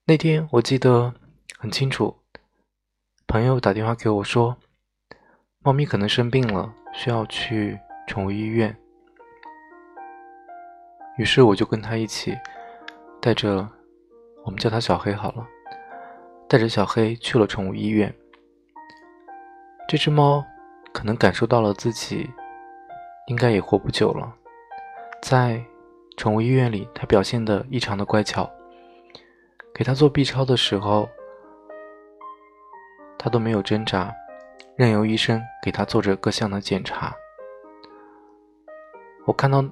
[0.04, 1.14] 那天我记得
[1.58, 2.18] 很清楚，
[3.26, 4.58] 朋友打电话给我说，
[5.60, 8.78] 猫咪可能生病了，需要去宠物医院。
[11.18, 12.38] 于是我就跟他一起，
[13.22, 13.70] 带着
[14.46, 15.46] 我们叫他小黑好了，
[16.48, 18.14] 带着小黑去了宠物医院。
[19.90, 20.46] 这只猫
[20.94, 22.30] 可能感受到了自己
[23.28, 24.34] 应该也活不久了，
[25.22, 25.62] 在
[26.16, 28.50] 宠物医院里，它表现的异常的乖巧。
[29.74, 31.10] 给它做 B 超的时候，
[33.18, 34.14] 它都没有挣扎，
[34.78, 37.14] 任由医生给它做着各项的检查。
[39.26, 39.66] 我看到。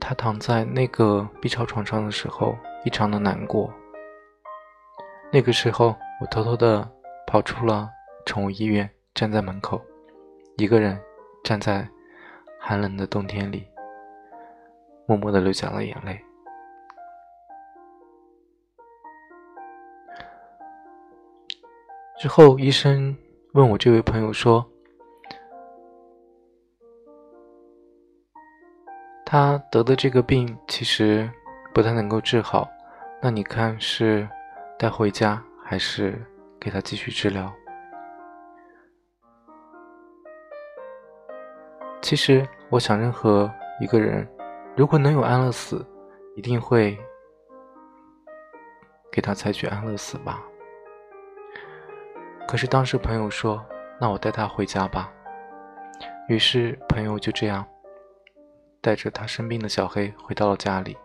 [0.00, 3.68] 他躺在那个 B 超床上的时候，异常的难过。
[5.30, 6.90] 那个时候，我偷偷的
[7.26, 7.90] 跑出了
[8.24, 9.80] 宠物医院，站在门口，
[10.56, 10.98] 一个人
[11.44, 11.86] 站在
[12.58, 13.66] 寒冷的冬天里，
[15.06, 16.18] 默默的流下了眼泪。
[22.18, 23.16] 之后，医生
[23.52, 24.66] 问我这位朋友说。
[29.30, 31.30] 他得的这个病其实
[31.74, 32.66] 不太能够治好，
[33.20, 34.26] 那你看是
[34.78, 36.24] 带回家还是
[36.60, 37.52] 给他继续治疗？
[42.00, 44.24] 其实我想，任何一个人
[44.76, 45.84] 如果能有安乐死，
[46.36, 46.96] 一定会
[49.10, 50.40] 给他采取安乐死吧。
[52.46, 53.62] 可是当时朋友说
[54.00, 55.12] ：“那我带他回家吧。”
[56.30, 57.66] 于是朋友就这样。
[58.80, 60.96] 带着他生病的小黑回到了家里，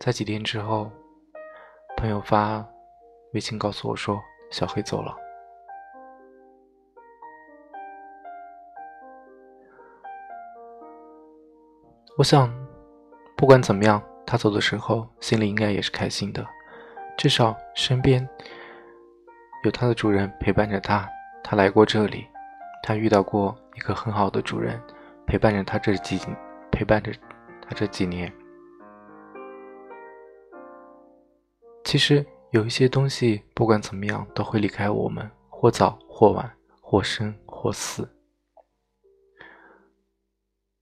[0.00, 0.90] 在几天之后，
[1.98, 2.66] 朋友发
[3.32, 5.16] 微信告诉我说小黑走了。
[12.18, 12.52] 我想，
[13.36, 16.46] 不管怎么样，他走的时候心里应该也是开心的，
[17.16, 18.28] 至少身边
[19.64, 21.08] 有他的主人陪伴着他。
[21.42, 22.26] 他来过这里，
[22.82, 24.80] 他遇到过一个很好的主人，
[25.26, 26.20] 陪伴着他这几。
[26.74, 27.12] 陪伴着
[27.60, 28.32] 他这几年，
[31.84, 38.06] 其实有一些东西，不管怎么样，都会离开我们，或早或晚，或生或死。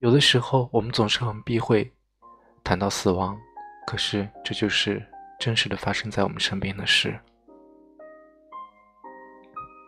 [0.01, 1.89] 有的时候我们总是很避讳
[2.65, 3.39] 谈到死亡，
[3.87, 5.01] 可是这就是
[5.39, 7.17] 真实的发生在我们身边的事。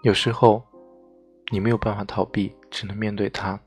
[0.05, 0.65] 有时候
[1.51, 3.59] 你没有办法逃避，只能面对它。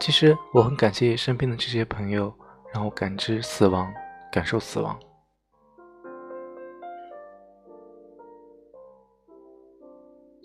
[0.00, 2.34] 其实我很感谢身边的这些朋友，
[2.74, 3.94] 让我感知死亡，
[4.32, 4.98] 感受死亡。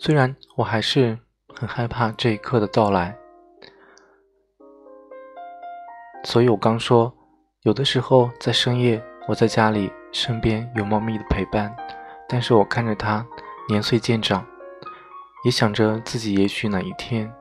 [0.05, 1.17] 虽然我还是
[1.55, 3.17] 很害怕这一刻的到来，
[6.25, 7.13] 所以我刚说，
[7.61, 11.73] 有的时候在深夜，我在家里，身边有猫咪的陪伴，
[12.27, 13.25] 但是我看着它
[13.69, 14.45] 年岁渐长，
[15.45, 17.33] 也想着自己也许哪一天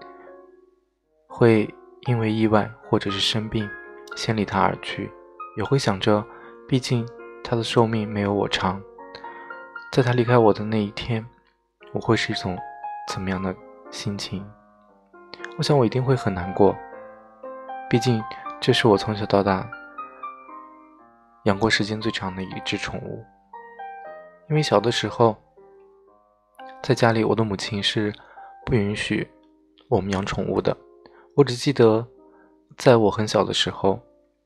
[1.26, 1.68] 会
[2.02, 3.68] 因为意外或者是生病，
[4.14, 5.10] 先离它而去，
[5.56, 6.24] 也会想着，
[6.68, 7.04] 毕竟
[7.42, 8.80] 它的寿命没有我长，
[9.90, 11.26] 在它离开我的那一天。
[11.92, 12.58] 我会是一种
[13.08, 13.54] 怎么样的
[13.90, 14.44] 心情？
[15.58, 16.74] 我想我一定会很难过，
[17.90, 18.22] 毕竟
[18.60, 19.68] 这是我从小到大
[21.44, 23.22] 养过时间最长的一只宠物。
[24.48, 25.36] 因为小的时候，
[26.82, 28.12] 在家里我的母亲是
[28.64, 29.30] 不允许
[29.88, 30.76] 我们养宠物的。
[31.36, 32.06] 我只记得
[32.76, 34.00] 在我很小的时候，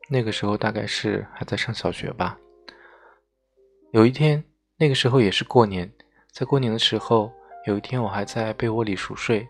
[0.08, 2.36] 那个时候大概是还在上小学吧。
[3.92, 4.44] 有一天，
[4.78, 5.92] 那个时候也是过年。
[6.32, 7.32] 在过年的时候，
[7.66, 9.46] 有一天我还在被窝里熟睡，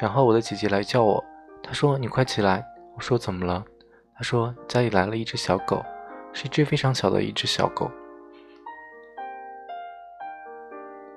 [0.00, 1.22] 然后我的姐姐来叫我，
[1.62, 2.64] 她说：“你快起来。”
[2.96, 3.62] 我说：“怎么了？”
[4.16, 5.84] 她说：“家里来了一只小狗，
[6.32, 7.90] 是一只非常小的一只小狗，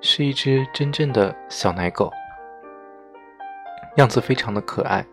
[0.02, 2.12] 是一只真正的小奶狗，
[3.96, 5.06] 样子非常的可爱。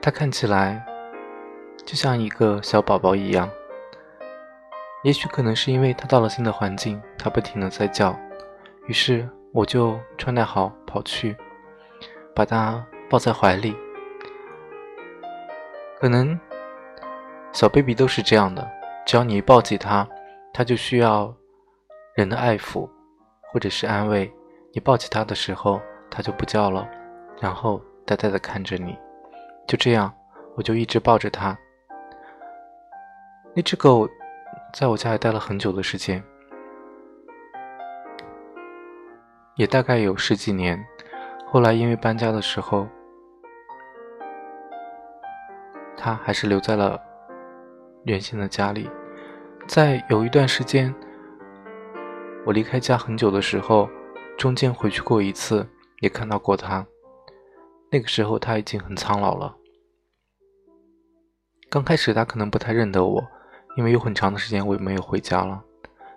[0.00, 0.82] 它看起来
[1.84, 3.46] 就像一个小宝宝一样。
[5.02, 8.18] 也许可能是因为它到了新的环境，它不停的在叫。”
[8.88, 11.36] 于是我就穿戴好跑去，
[12.34, 13.72] 把它抱在怀里。
[16.00, 16.36] 可能
[17.52, 18.68] 小 baby 都是这样的，
[19.06, 20.08] 只要你一抱起它，
[20.52, 21.32] 它就需要
[22.16, 22.90] 人的爱抚
[23.52, 24.28] 或者是安慰。
[24.72, 25.80] 你抱起它的时候，
[26.10, 26.88] 它就不叫了，
[27.40, 28.98] 然后呆呆的看着你。
[29.68, 30.12] 就这样，
[30.56, 31.56] 我就一直抱着它。
[33.54, 34.08] 那只狗
[34.72, 36.20] 在我家里待了很久的时间。
[39.56, 40.84] 也大概有十几年，
[41.46, 42.88] 后来因为搬家的时候，
[45.96, 47.00] 他还是留在了
[48.04, 48.90] 原先的家里。
[49.66, 50.92] 在有一段时间，
[52.44, 53.88] 我离开家很久的时候，
[54.36, 55.64] 中间回去过一次，
[56.00, 56.84] 也看到过他。
[57.92, 59.56] 那个时候他已经很苍老了。
[61.70, 63.24] 刚开始他可能不太认得我，
[63.76, 65.62] 因为有很长的时间我也没有回家了。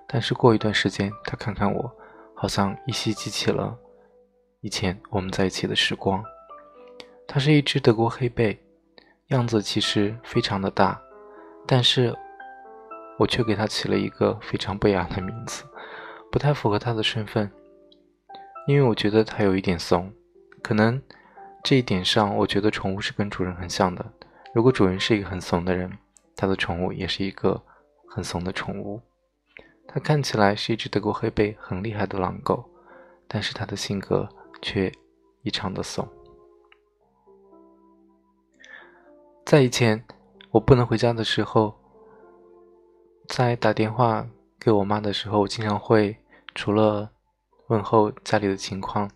[0.07, 1.95] 但是过一段时间，他看看我。
[2.39, 3.75] 好像依稀记起了
[4.61, 6.23] 以前我们在一起的时光。
[7.27, 8.57] 它是一只德国黑背，
[9.27, 11.01] 样子其实非常的大，
[11.65, 12.15] 但是
[13.17, 15.63] 我却给它起了一个非常不雅的名字，
[16.31, 17.51] 不太符合它的身份。
[18.67, 20.13] 因为我觉得它有一点怂，
[20.61, 21.01] 可能
[21.63, 24.05] 这一点上，我觉得宠物是跟主人很像的。
[24.53, 25.97] 如果主人是一个很怂的人，
[26.35, 27.63] 他的宠物也是一个
[28.07, 29.01] 很怂的宠物。
[29.87, 32.69] 它看起来是一只德国黑背很厉害的狼狗，
[33.27, 34.27] 但是它的性格
[34.61, 34.91] 却
[35.41, 36.07] 异常的怂。
[39.45, 40.05] 在以前
[40.51, 41.73] 我不能回家的时候，
[43.29, 44.27] 在打电话
[44.59, 46.17] 给我妈的时候，我经常会
[46.53, 47.09] 除了
[47.67, 49.09] 问候家里的情况，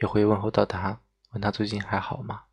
[0.00, 1.00] 也会问候到她，
[1.32, 2.44] 问她最近还好吗？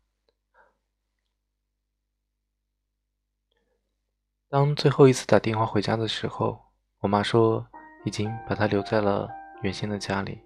[4.50, 6.71] 当最后一次打电话回家的时候。
[7.02, 7.66] 我妈说，
[8.04, 9.28] 已经把它留在了
[9.60, 10.40] 原先的家里。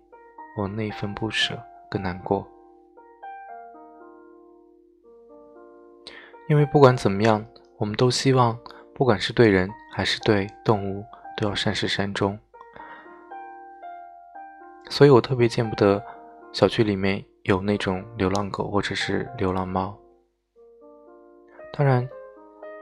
[0.57, 2.49] 我那一份不舍更难过，
[6.49, 7.45] 因为不管怎么样，
[7.77, 8.59] 我们都希望，
[8.95, 11.05] 不管是对人还是对动物，
[11.37, 12.39] 都要善始善终。
[14.89, 16.03] 所以我特别见不得
[16.53, 19.95] 小区里面有那种流浪狗或者是流浪猫。
[21.75, 22.09] 当然，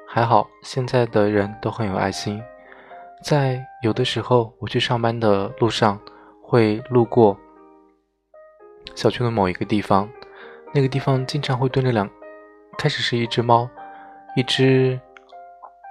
[0.06, 2.40] 还好现在的人都很有爱心。
[3.24, 5.98] 在有的时候，我去上班的路上
[6.42, 7.34] 会路过
[8.94, 10.06] 小区的某一个地方，
[10.74, 12.06] 那个地方经常会蹲着两，
[12.76, 13.66] 开始是一只猫，
[14.36, 15.00] 一只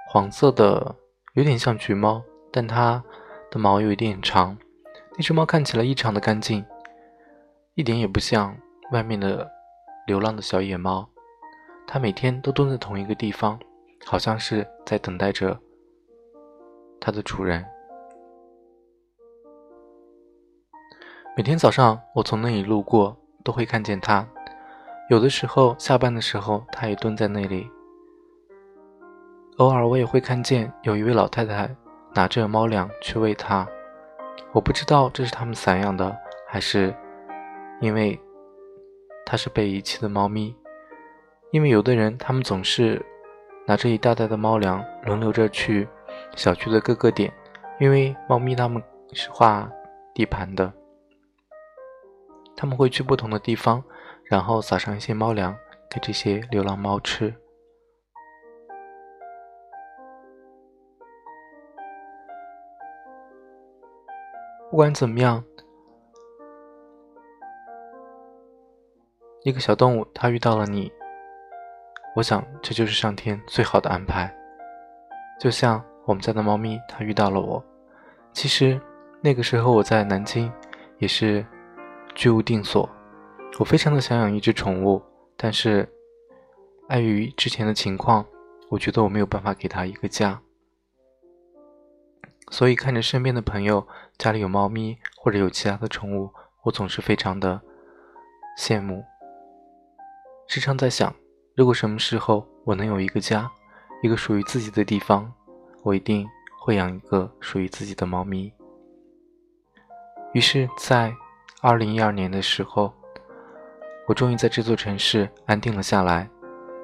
[0.08, 0.94] 黄色的，
[1.32, 2.22] 有点像橘猫，
[2.52, 3.02] 但它
[3.50, 4.56] 的毛有一点长。
[5.16, 6.64] 那只猫看起来异常的干净，
[7.74, 8.56] 一点也不像
[8.92, 9.50] 外面的
[10.06, 11.08] 流浪的小野猫。
[11.84, 13.58] 它每天都蹲在同一个地方，
[14.06, 15.58] 好像是在等待着。
[17.04, 17.62] 它的主人
[21.36, 24.26] 每天早上，我从那里路过，都会看见它。
[25.10, 27.70] 有的时候下班的时候，它也蹲在那里。
[29.58, 31.68] 偶尔我也会看见有一位老太太
[32.14, 33.68] 拿着猫粮去喂它，
[34.52, 36.16] 我不知道这是他们散养的，
[36.48, 36.94] 还是
[37.82, 38.18] 因为
[39.26, 40.56] 它是被遗弃的猫咪。
[41.50, 43.04] 因为有的人他们总是
[43.66, 45.86] 拿着一大袋的猫粮轮流着去
[46.36, 47.32] 小区的各个点，
[47.78, 48.82] 因为猫咪它们
[49.12, 49.70] 是画
[50.14, 50.72] 地盘的。
[52.56, 53.82] 他们会去不同的地方，
[54.24, 55.56] 然后撒上一些猫粮
[55.90, 57.34] 给这些流浪猫吃。
[64.70, 65.44] 不管怎么样，
[69.42, 70.92] 一个小动物它遇到了你，
[72.16, 74.34] 我想这就是上天最好的安排。
[75.38, 77.64] 就像我们家的猫咪，它遇到了我。
[78.32, 78.80] 其实
[79.20, 80.52] 那个时候我在南京，
[80.98, 81.44] 也是。
[82.16, 82.88] 居无定所，
[83.58, 85.02] 我非常的想养一只宠物，
[85.36, 85.92] 但是
[86.86, 88.24] 碍于之前的情况，
[88.68, 90.40] 我觉得我没有办法给它一个家，
[92.52, 93.84] 所以看着身边的朋友
[94.16, 96.30] 家里有猫咪或者有其他的宠物，
[96.62, 97.60] 我总是非常的
[98.56, 99.04] 羡慕，
[100.46, 101.12] 时常在想，
[101.56, 103.50] 如果什么时候我能有一个家，
[104.04, 105.32] 一个属于自己的地方，
[105.84, 106.28] 我一定
[106.58, 108.52] 会养一个属于自己的猫咪。
[110.32, 111.14] 于是，在
[111.60, 112.92] 二零一二年的时候，
[114.08, 116.28] 我终于在这座城市安定了下来，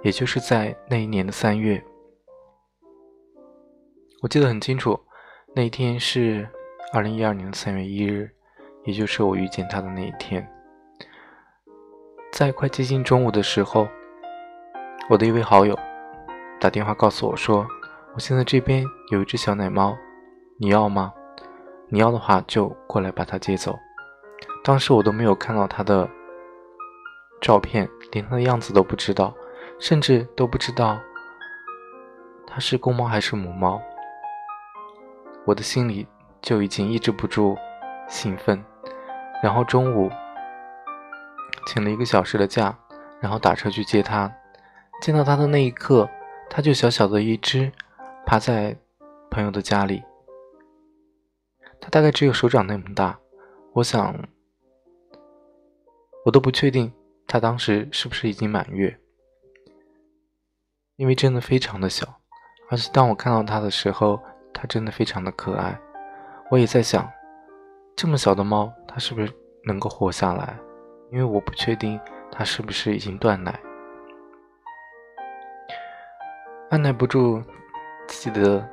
[0.03, 1.83] 也就是在那一年的三月。
[4.23, 5.01] 我记得很清楚，
[5.57, 6.47] 那一天是
[6.93, 8.31] 二零一二年的三月一日，
[8.85, 10.47] 也就是我遇见他的那一天。
[12.31, 13.89] 在快接近中午的时候，
[15.09, 15.77] 我的一位好友
[16.61, 17.67] 打电话告诉我说
[18.15, 19.97] ：“我现在这边有一只小奶猫，
[20.59, 21.13] 你要吗？
[21.89, 23.79] 你要的话就过来把它接走。”
[24.63, 26.09] 当时我都没有看到它的
[27.41, 29.33] 照片，连它的样子都不知道，
[29.79, 30.99] 甚至都不知道
[32.47, 33.81] 它是公猫还是母猫。
[35.47, 36.07] 我的心里
[36.43, 37.57] 就已经抑制不住
[38.09, 38.63] 兴奋，
[39.43, 40.11] 然后中午
[41.67, 42.77] 请了一个小时的假，
[43.21, 44.31] 然后打车去接它。
[45.01, 46.09] 见到它的那一刻，
[46.51, 47.73] 它就小小的一只，
[48.31, 48.77] 趴在
[49.29, 50.05] 朋友的家里，
[51.81, 53.19] 他大概只有手掌那么大，
[53.73, 54.17] 我想。
[56.25, 56.93] 我都不确定
[57.27, 58.97] 他当时是不是已经满月，
[60.95, 62.07] 因为真的非常的小，
[62.69, 64.23] 而且当我看到他的时候，
[64.55, 65.77] 他真的非常的可爱。
[66.53, 67.11] 我也在想，
[67.97, 69.33] 这么小的猫，它是不是
[69.65, 70.57] 能够活下来？
[71.11, 71.99] 因为我不确定
[72.31, 73.59] 它是不是已经断奶。
[76.69, 77.43] 按耐不住
[78.11, 78.69] 自己的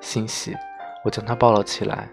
[0.00, 0.56] 欣喜，
[1.04, 2.08] 我将他抱了起来。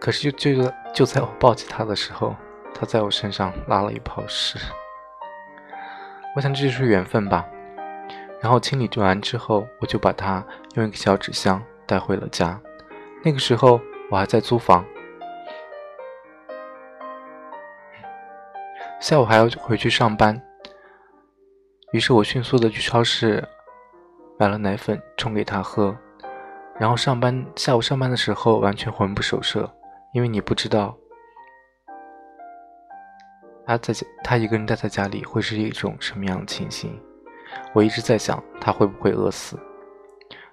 [0.00, 2.34] 可是就就就在我抱起他的时候，
[2.74, 4.58] 他在我身上拉了一泡屎，
[6.34, 7.46] 我想这就是缘分吧。
[8.40, 10.42] 然后清理完之后，我就把它
[10.76, 12.58] 用一个小纸箱带回了家。
[13.22, 13.78] 那个时候
[14.10, 14.82] 我还在租房，
[18.98, 20.40] 下午还要回去上班，
[21.92, 23.46] 于是我迅速的去超市
[24.40, 25.94] 买了奶粉冲给他喝。
[26.78, 29.70] 然后上班下午上班的时候完全魂不守舍，
[30.14, 30.96] 因为你不知道。
[33.66, 36.98] 他在家，他一个人待在家里会是一种什么样的情形？
[37.74, 39.58] 我一直在想，他会不会饿死？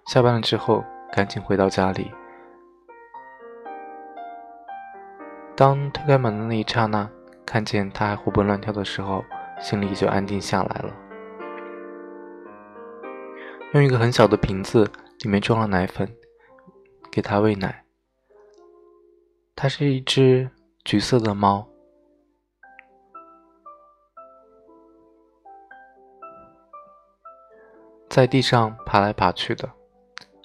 [0.07, 0.83] 下班了之后，
[1.13, 2.11] 赶紧回到家里。
[5.55, 7.09] 当推开门的那一刹那，
[7.45, 9.23] 看见他还活蹦乱跳的时候，
[9.61, 10.93] 心里就安定下来了。
[13.73, 14.89] 用一个很小的瓶子，
[15.19, 16.09] 里面装了奶粉，
[17.11, 17.83] 给它喂奶。
[19.55, 20.49] 它是一只
[20.85, 21.67] 橘色的猫。
[28.07, 29.69] 在地上爬来爬去的，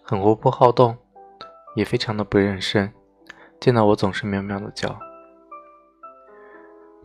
[0.03, 0.99] 很活泼好动，
[1.77, 2.93] 也非常的不认生。
[3.61, 4.99] 见到我总是喵喵的叫。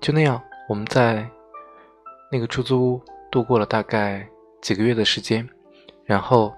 [0.02, 1.30] 就那样，我们在
[2.32, 3.02] 那个出租屋
[3.32, 4.28] 度过了大概
[4.62, 5.48] 几个月的时间。
[6.08, 6.56] 然后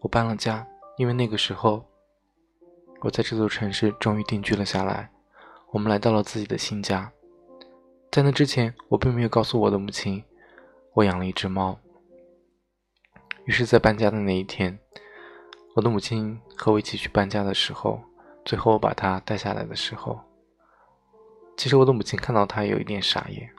[0.00, 0.66] 我搬了家，
[0.98, 1.82] 因为那个时候
[3.00, 5.10] 我在这座城市终于定居了下来。
[5.70, 7.10] 我们来到了自己的新家。
[8.10, 10.22] 在那之前，我并没有告诉我的母亲。
[10.92, 11.76] 我养了一只猫，
[13.46, 14.78] 于是，在搬家的那一天，
[15.74, 18.00] 我的母亲和我一起去搬家的时候，
[18.44, 20.20] 最后我把它带下来的时候，
[21.56, 23.52] 其实我的母亲看到它有一点傻眼，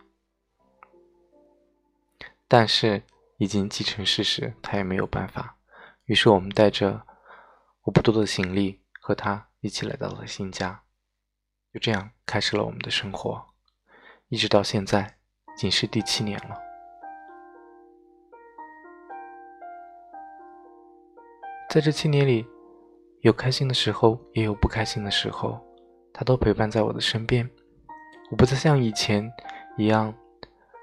[2.47, 3.03] 但是
[3.37, 5.57] 已经既成事实，他也没有办法。
[6.05, 7.05] 于是，我们带着
[7.83, 10.83] 我不多的行李和他一起来到了新家，
[11.73, 13.43] 就这样开始了我们的生活。
[14.29, 15.17] 一直到现在，
[15.55, 16.57] 已经是第七年了。
[21.69, 22.47] 在这七年里，
[23.21, 25.59] 有开心的时候，也有不开心的时候，
[26.13, 27.49] 他都陪伴在我的身边。
[28.31, 29.29] 我不再像以前
[29.77, 30.13] 一样，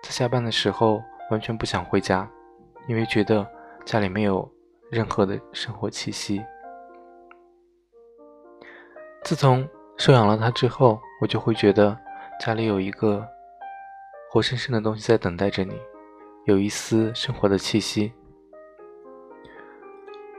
[0.02, 2.30] 在下班的时候完全不想回家，
[2.88, 3.46] 因为觉得
[3.84, 4.50] 家里没有
[4.90, 6.42] 任何的生活气息。
[9.22, 11.96] 自从收养了他之后，我就会觉得
[12.40, 13.26] 家里有一个
[14.30, 15.80] 活生生的东西在等待着你，
[16.46, 18.12] 有一丝生活的气息。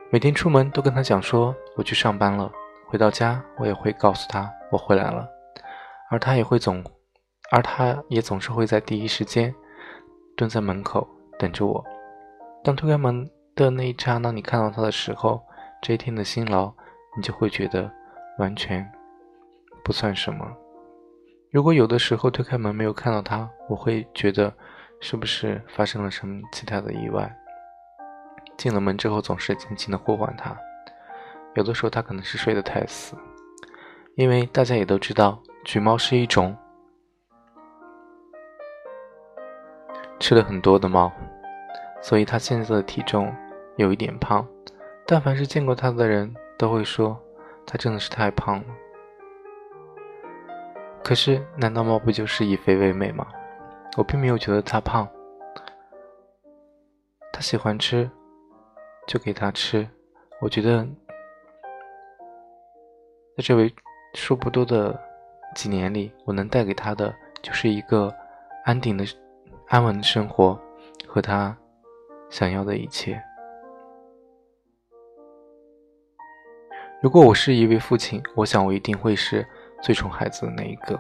[0.10, 2.52] 每天出门都跟他讲说我去上班了，
[2.88, 5.28] 回到家我也会告诉他我回来了，
[6.12, 6.84] 而他也会总，
[7.52, 9.56] 而他也总是会在第一时间
[10.36, 11.08] 蹲在门口
[11.40, 11.84] 等着我。
[12.64, 15.44] 当推开门的那一刹那，你看到他的时候，
[15.82, 16.74] 这一天的辛劳，
[17.18, 17.92] 你就会觉得
[18.40, 18.90] 完全
[19.84, 20.50] 不算什么。
[21.52, 24.52] 如果有的时候推开门没有看到他，我会觉得
[25.02, 27.30] 是不是发生了什么其他的意外。
[28.56, 30.56] 进了门之后，总是轻轻的呼唤他。
[31.56, 33.16] 有的时候他可能是睡得太死，
[34.16, 36.56] 因为大家也都知道，橘猫是一种
[40.20, 41.12] 吃了很多的猫，
[42.04, 43.36] 所以它现在的体重
[43.78, 44.48] 有一点胖。
[45.08, 47.20] 但凡是见过它的人都会说，
[47.66, 48.66] 它真的是太胖了。
[51.04, 53.26] 可是，难道猫不就是以肥为美吗？
[53.98, 55.08] 我并没有觉得它胖，
[57.32, 58.08] 它喜欢吃。
[59.06, 59.86] 就给他吃。
[60.40, 60.88] 我觉得，
[63.36, 63.70] 在这为
[64.14, 64.98] 数不多的
[65.54, 68.16] 几年里，我能带给他的就是一个
[68.64, 69.04] 安定的、
[69.68, 70.58] 安稳的生活
[71.06, 71.54] 和他
[72.34, 73.24] 想要的一切。
[77.00, 79.48] 如果我是一位父亲，我想我一定会是
[79.84, 81.00] 最宠孩子的那一个，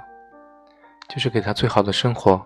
[1.09, 2.39] 就是给他最好的生活。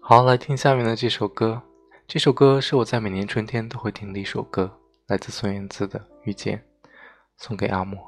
[0.00, 1.60] 好，来听下面的这首歌。
[2.06, 4.70] 这首歌是我在每年春天都会听的一首歌，
[5.08, 6.58] 来自孙燕姿的《遇见》，
[7.36, 8.07] 送给阿莫。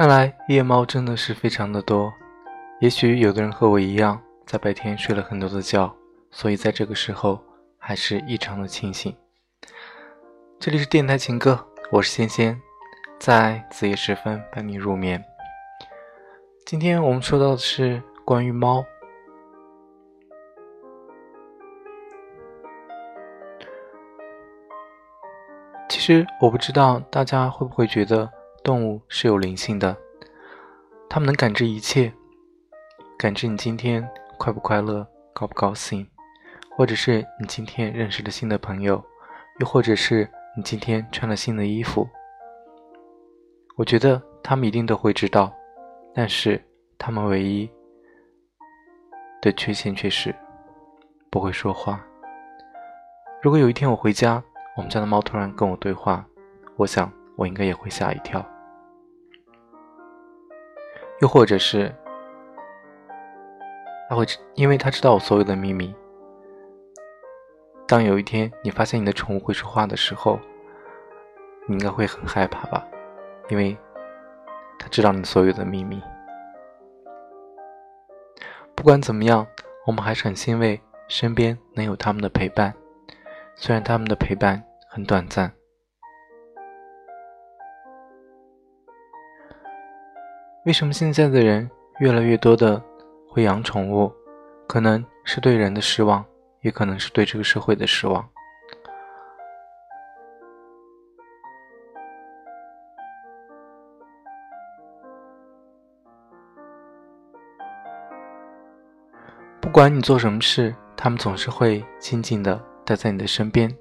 [0.00, 2.10] 看来夜猫真的是非常的多。
[2.78, 5.94] 也许有的人和我一样，在白天睡了很多的觉，
[6.30, 7.38] 所以在这个时候
[7.76, 9.14] 还是异常的清醒。
[10.58, 12.58] 这里是电台情歌，我是仙仙，
[13.18, 15.22] 在子夜时分伴你入眠。
[16.64, 18.82] 今天我们说到的是关于猫。
[25.90, 28.39] 其实我不知道大家会不会觉得。
[28.62, 29.96] 动物是有灵性的，
[31.08, 32.12] 它们能感知一切，
[33.18, 34.06] 感知你今天
[34.38, 36.06] 快不快乐、高不高兴，
[36.76, 39.02] 或者是你今天认识了新的朋友，
[39.58, 42.06] 又或者是你今天穿了新的衣服。
[43.76, 45.52] 我觉得它们一定都会知道，
[46.14, 46.62] 但是
[46.98, 47.70] 它们唯一
[49.40, 50.34] 的缺陷却是
[51.30, 52.04] 不会说话。
[53.42, 54.42] 如果有一天我回家，
[54.76, 56.26] 我们家的猫突然跟我对话，
[56.76, 57.10] 我想
[57.40, 58.44] 我应该也会吓一跳。
[61.22, 61.90] 又或者是，
[64.10, 64.26] 他会
[64.56, 65.94] 因为他知道我所有的秘密。
[67.88, 70.38] 当有一天你发现你的宠物会说话的时候，
[71.66, 72.86] 你应该会很害怕吧？
[73.48, 73.74] 因为
[74.78, 75.98] 他知道你所有的秘密。
[78.74, 79.46] 不管怎么样，
[79.86, 80.78] 我们还是很欣慰，
[81.08, 82.74] 身边能有他们的陪伴，
[83.54, 85.50] 虽然他们的陪伴很短暂。
[90.70, 91.68] 为什么现在的人
[91.98, 92.80] 越来越多的
[93.26, 94.08] 会养宠物？
[94.68, 96.24] 可能是对人的失望，
[96.60, 98.24] 也可能是对这个社会的失望。
[109.60, 113.76] 不管你做什么事，他们总是会静静的待在你的身边。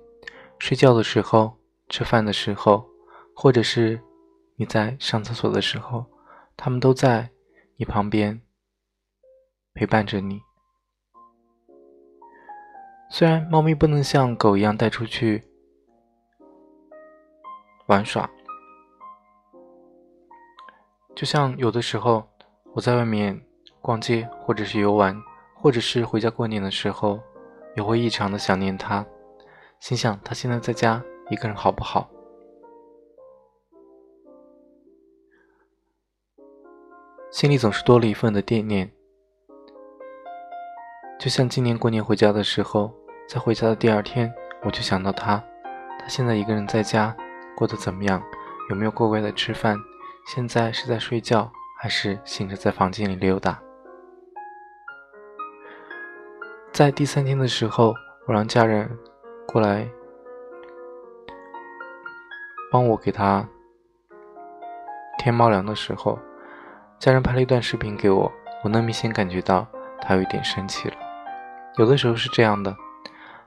[0.58, 1.54] 睡觉的时候，
[1.88, 2.84] 吃饭的时候，
[3.36, 4.02] 或者是
[4.56, 6.04] 你在上厕所的时候。
[6.62, 7.30] 他们都在
[7.78, 8.42] 你旁边
[9.74, 10.42] 陪伴着你。
[13.10, 15.42] 虽然猫咪不能像狗一样带出去
[17.88, 18.30] 玩耍，
[21.16, 22.30] 就像有的时候
[22.74, 23.42] 我在外面
[23.82, 25.18] 逛街，或者是游玩，
[25.56, 27.22] 或者是回家过年的时候，
[27.78, 29.06] 也会异常的想念它，
[29.80, 32.12] 心想它现在在家一个人好不好？
[37.32, 38.92] 心里总是多了一份的惦念，
[41.20, 42.92] 就像今年过年回家的时候，
[43.28, 45.38] 在回家的第二天，我就想到他，
[46.00, 47.16] 他现在一个人在家
[47.56, 48.20] 过得怎么样？
[48.72, 49.78] 有没有乖乖的吃饭？
[50.26, 53.62] 现在是在睡觉，还是醒着在房间里溜达？
[56.74, 57.94] 在第三天的时候，
[58.26, 58.90] 我让家人
[59.48, 59.88] 过来
[62.72, 63.48] 帮我给他
[65.20, 66.18] 添猫粮的时候。
[67.00, 68.30] 家人拍了一段视频给我，
[68.62, 69.66] 我能明显感觉到
[70.02, 70.96] 他有一点生气了。
[71.78, 72.76] 有的时候是这样的，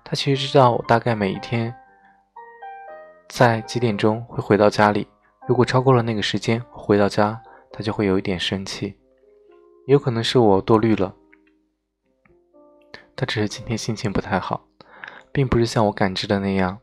[0.03, 1.75] 他其实知道我大概每一天
[3.29, 5.07] 在几点钟会回到家里，
[5.47, 7.39] 如果超过了那个时间回到家，
[7.71, 8.99] 他就会有一点生气。
[9.87, 11.15] 也有可能是我多虑了，
[13.15, 14.65] 他只是今天心情不太好，
[15.31, 16.79] 并不是像我感知的那样，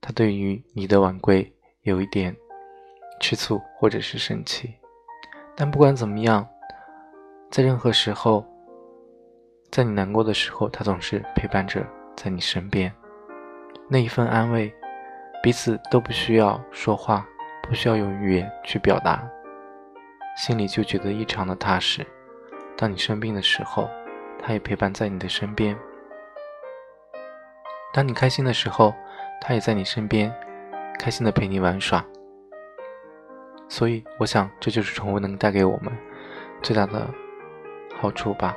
[0.00, 1.52] 他对于你的晚归
[1.82, 2.36] 有一点
[3.20, 4.76] 吃醋或者是生气。
[5.56, 6.46] 但不管怎么样，
[7.50, 8.44] 在任何时候，
[9.70, 11.84] 在你难过的时候，他总是陪伴着
[12.16, 12.92] 在你身边。
[13.88, 14.74] 那一份安慰，
[15.42, 17.24] 彼此都不需要说话，
[17.62, 19.22] 不需要用语言去表达，
[20.36, 22.04] 心里就觉得异常的踏实。
[22.76, 23.88] 当你生病的时候，
[24.42, 25.76] 他也陪伴在你的身边；
[27.92, 28.92] 当你开心的时候，
[29.40, 30.34] 他也在你身边，
[30.98, 32.04] 开心的陪你玩耍。
[33.76, 35.92] 所以，我想这就是宠物能带给我们
[36.62, 37.12] 最大的
[37.98, 38.56] 好处吧。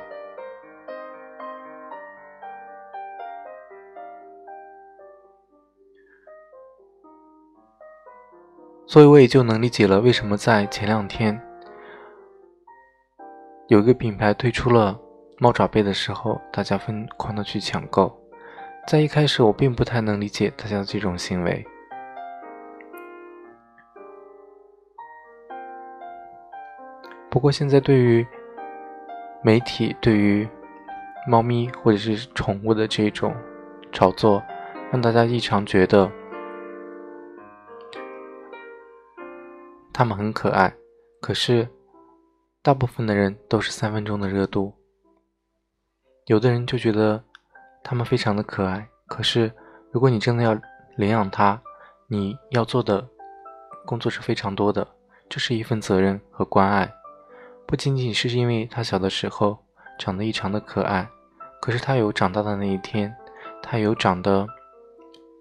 [8.86, 11.36] 所以我也就能理解了为什么在前两天
[13.66, 14.96] 有一个品牌推出了
[15.38, 18.16] 猫爪杯的时候，大家疯狂的去抢购。
[18.86, 21.66] 在一开始，我并不太能理解大家的这种行为。
[27.30, 28.26] 不过现在，对于
[29.42, 30.48] 媒体对于
[31.26, 33.34] 猫咪或者是宠物的这种
[33.92, 34.42] 炒作，
[34.90, 36.10] 让大家异常觉得
[39.92, 40.72] 它们很可爱。
[41.20, 41.68] 可是，
[42.62, 44.72] 大部分的人都是三分钟的热度，
[46.26, 47.22] 有的人就觉得
[47.84, 48.88] 它们非常的可爱。
[49.06, 49.52] 可是，
[49.92, 50.58] 如果你真的要
[50.96, 51.60] 领养它，
[52.06, 53.06] 你要做的
[53.84, 54.86] 工作是非常多的，
[55.28, 56.90] 这是一份责任和关爱。
[57.68, 59.58] 不仅仅是因为它小的时候
[59.98, 61.06] 长得异常的可爱，
[61.60, 63.14] 可是它有长大的那一天，
[63.62, 64.46] 它有长得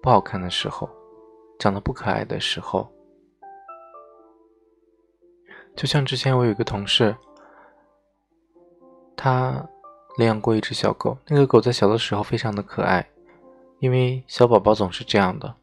[0.01, 0.89] 不好看的时候，
[1.57, 2.91] 长得不可爱的时候。
[5.73, 7.15] 就像之前我有一个同事，
[9.15, 9.65] 他
[10.17, 13.07] 领养过一只小狗，那个狗在小的时候非常的可爱，
[13.79, 15.55] 因为小宝宝总是这样的，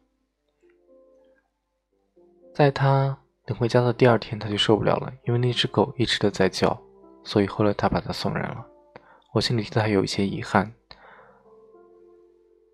[2.55, 3.19] 在他。
[3.45, 6.81] 等回家的第二天，他就受不了了，因为那只狗一直都在叫，
[7.23, 8.65] 所以后来他把它送人了。
[9.33, 10.73] 我心里替他有一些遗憾。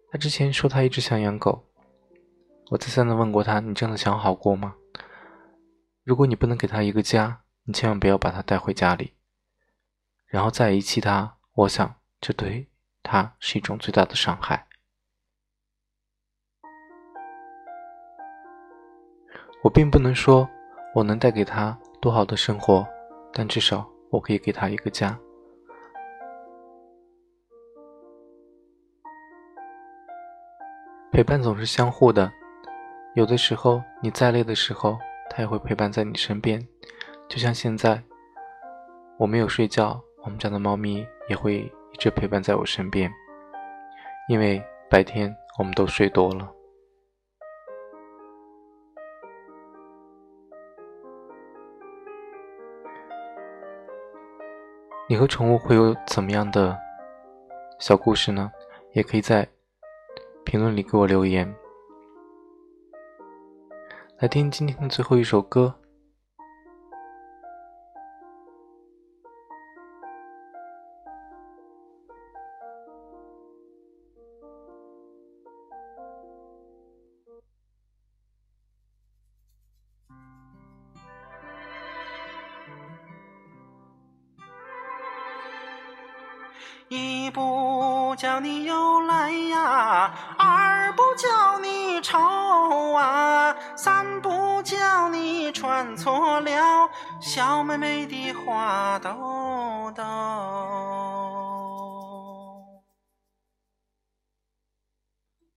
[0.09, 1.65] 他之前说他一直想养狗，
[2.69, 4.75] 我再三的问过他：“你真的想好过吗？
[6.03, 9.15] 如果你不能给他一个家，你千万不要把它带回家里，
[10.25, 11.37] 然后再遗弃它。
[11.53, 12.69] 我想这对
[13.03, 14.67] 他是一种最大的伤害。”
[19.63, 20.49] 我并不能说。
[20.93, 22.85] 我能带给他多好的生活，
[23.31, 25.17] 但至少我可以给他一个家。
[31.11, 32.31] 陪伴总是相互的，
[33.15, 34.97] 有的时候你再累的时候，
[35.29, 36.65] 他也会陪伴在你身边。
[37.27, 38.01] 就像现在，
[39.17, 41.59] 我没有睡觉，我们家的猫咪也会
[41.93, 43.11] 一直陪伴在我身边，
[44.27, 46.49] 因为白天我们都睡多了。
[55.11, 56.79] 你和宠物会有怎么样的
[57.79, 58.49] 小故事呢？
[58.93, 59.45] 也可以在
[60.45, 61.53] 评论里给我留言。
[64.19, 65.75] 来听今天的最后一首歌。
[96.21, 96.87] 我了
[97.19, 99.09] 小妹妹的花兜
[99.95, 100.03] 兜。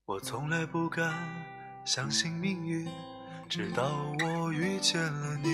[0.07, 1.13] 我从来不敢
[1.85, 2.89] 相信命运，
[3.47, 3.91] 直到
[4.21, 5.51] 我遇见了你，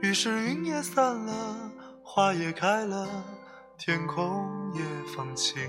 [0.00, 1.72] 于是云也散了，
[2.04, 3.08] 花也开了。
[3.76, 4.82] 天空也
[5.16, 5.60] 放晴，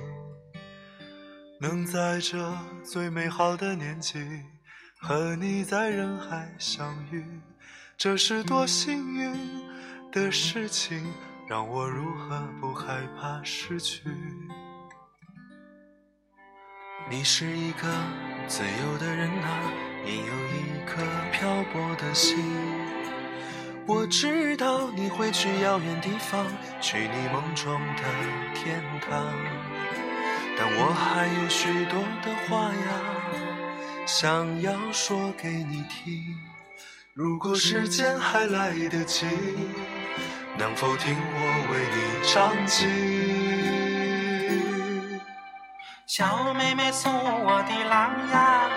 [1.59, 4.19] 能在这最美好的年纪
[4.99, 7.23] 和你在人海相遇，
[7.99, 9.35] 这是多幸运
[10.09, 11.05] 的事情，
[11.49, 14.03] 让我如何不害怕失去？
[17.09, 17.89] 你是一个
[18.47, 19.49] 自由的人啊，
[20.05, 21.01] 你有一颗
[21.33, 22.41] 漂泊的心。
[23.85, 26.47] 我知道你会去遥远地方，
[26.79, 28.03] 去你梦中的
[28.55, 29.27] 天堂。
[30.57, 36.33] 但我还有许多的话呀，想要说给你听。
[37.15, 39.25] 如果时间还来得及，
[40.57, 41.39] 能否听我
[41.71, 42.85] 为你唱起？
[46.05, 48.69] 小妹妹送我的郎呀，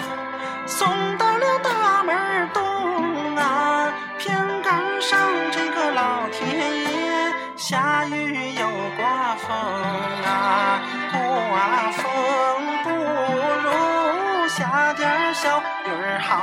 [0.66, 3.92] 送到了大门东啊。
[4.18, 8.66] 偏赶上这个老天爷下雨又
[8.96, 9.50] 刮风
[10.24, 10.80] 啊，
[11.12, 12.61] 刮风
[14.54, 16.36] 下点小雨儿好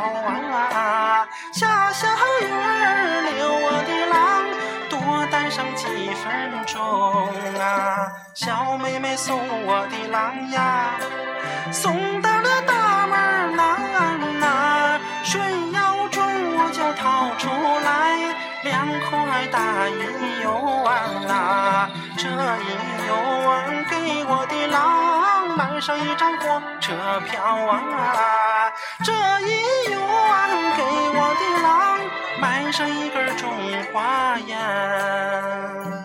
[0.73, 2.07] 啊，下小
[2.41, 4.17] 雨儿留我的郎
[4.89, 4.97] 多
[5.27, 5.85] 待上几
[6.15, 6.81] 分钟
[7.61, 10.97] 啊，小妹妹送我的郎呀，
[11.71, 13.63] 送到了大门南
[14.41, 15.39] 啊，水
[15.71, 16.23] 要重
[16.57, 17.47] 我就掏出
[17.85, 18.33] 来。
[18.63, 20.51] 两块大银油
[20.83, 20.89] 丸
[21.29, 21.87] 啊，
[22.17, 22.35] 这银
[23.07, 23.13] 油
[23.47, 25.08] 丸给我的郎
[25.79, 28.69] 买上一张火车票啊。
[29.01, 29.97] 这一元
[30.75, 32.01] 给我的郎
[32.41, 33.49] 买上一根中
[33.93, 35.98] 华烟。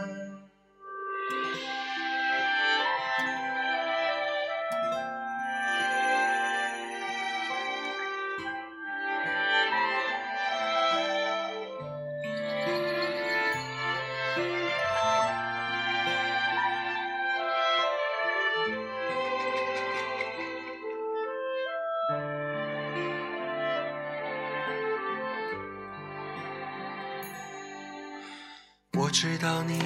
[29.24, 29.78] 知道你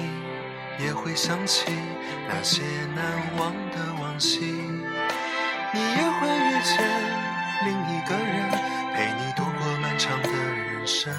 [0.83, 1.71] 也会想起
[2.27, 2.61] 那些
[2.93, 3.05] 难
[3.37, 6.85] 忘的往昔，你也会遇见
[7.63, 8.51] 另一个人
[8.93, 11.13] 陪你度过漫长的人生。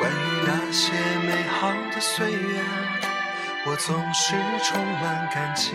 [0.00, 0.14] 关于
[0.46, 0.94] 那些
[1.26, 2.62] 美好的岁月，
[3.66, 5.72] 我总是充满感激。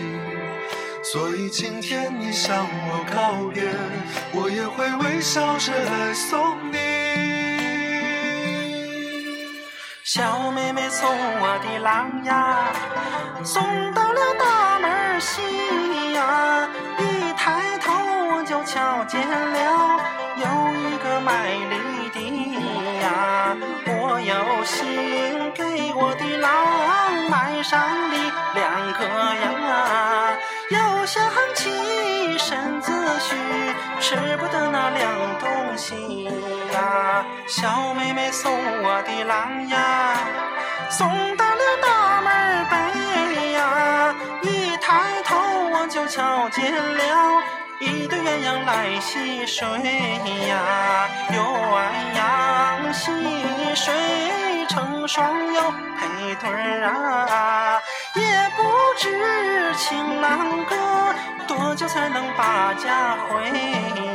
[1.04, 3.72] 所以今天你向我告别，
[4.32, 6.69] 我也会微笑着来送你。
[10.12, 12.72] 小妹妹送我的郎呀，
[13.44, 13.62] 送
[13.94, 15.40] 到了大门西
[16.14, 17.92] 呀，一抬头
[18.34, 20.00] 我就瞧见了
[20.34, 20.44] 有
[20.74, 22.18] 一个卖梨的
[23.00, 23.56] 呀，
[23.86, 27.80] 我有心给我的郎买上
[28.10, 28.16] 梨
[28.56, 30.36] 两颗呀，
[30.70, 31.22] 又想
[31.54, 31.70] 起
[32.40, 33.36] 身子虚，
[34.00, 36.24] 吃不得那凉东西
[36.72, 38.50] 呀，小妹妹送
[38.82, 40.14] 我的郎呀，
[40.88, 45.36] 送到了大门北呀，一抬头
[45.70, 47.42] 我就瞧见了
[47.78, 49.66] 一对鸳鸯来戏水
[50.48, 51.36] 呀，鸳
[52.16, 53.12] 鸯戏
[53.74, 55.60] 水成双又
[55.98, 57.80] 配对儿啊，
[58.16, 58.22] 也
[58.56, 58.62] 不
[58.98, 61.14] 知情郎哥
[61.46, 63.44] 多久才能把家回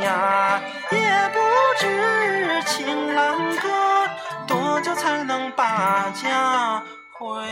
[0.04, 0.98] 呀，也
[1.32, 1.38] 不
[1.78, 4.06] 知情郎哥
[4.46, 6.82] 多久才能把家
[7.14, 7.42] 回。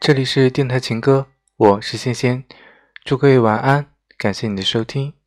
[0.00, 2.44] 这里是电台情歌，我是仙仙，
[3.04, 3.86] 祝各位晚安，
[4.18, 5.19] 感谢你的收听。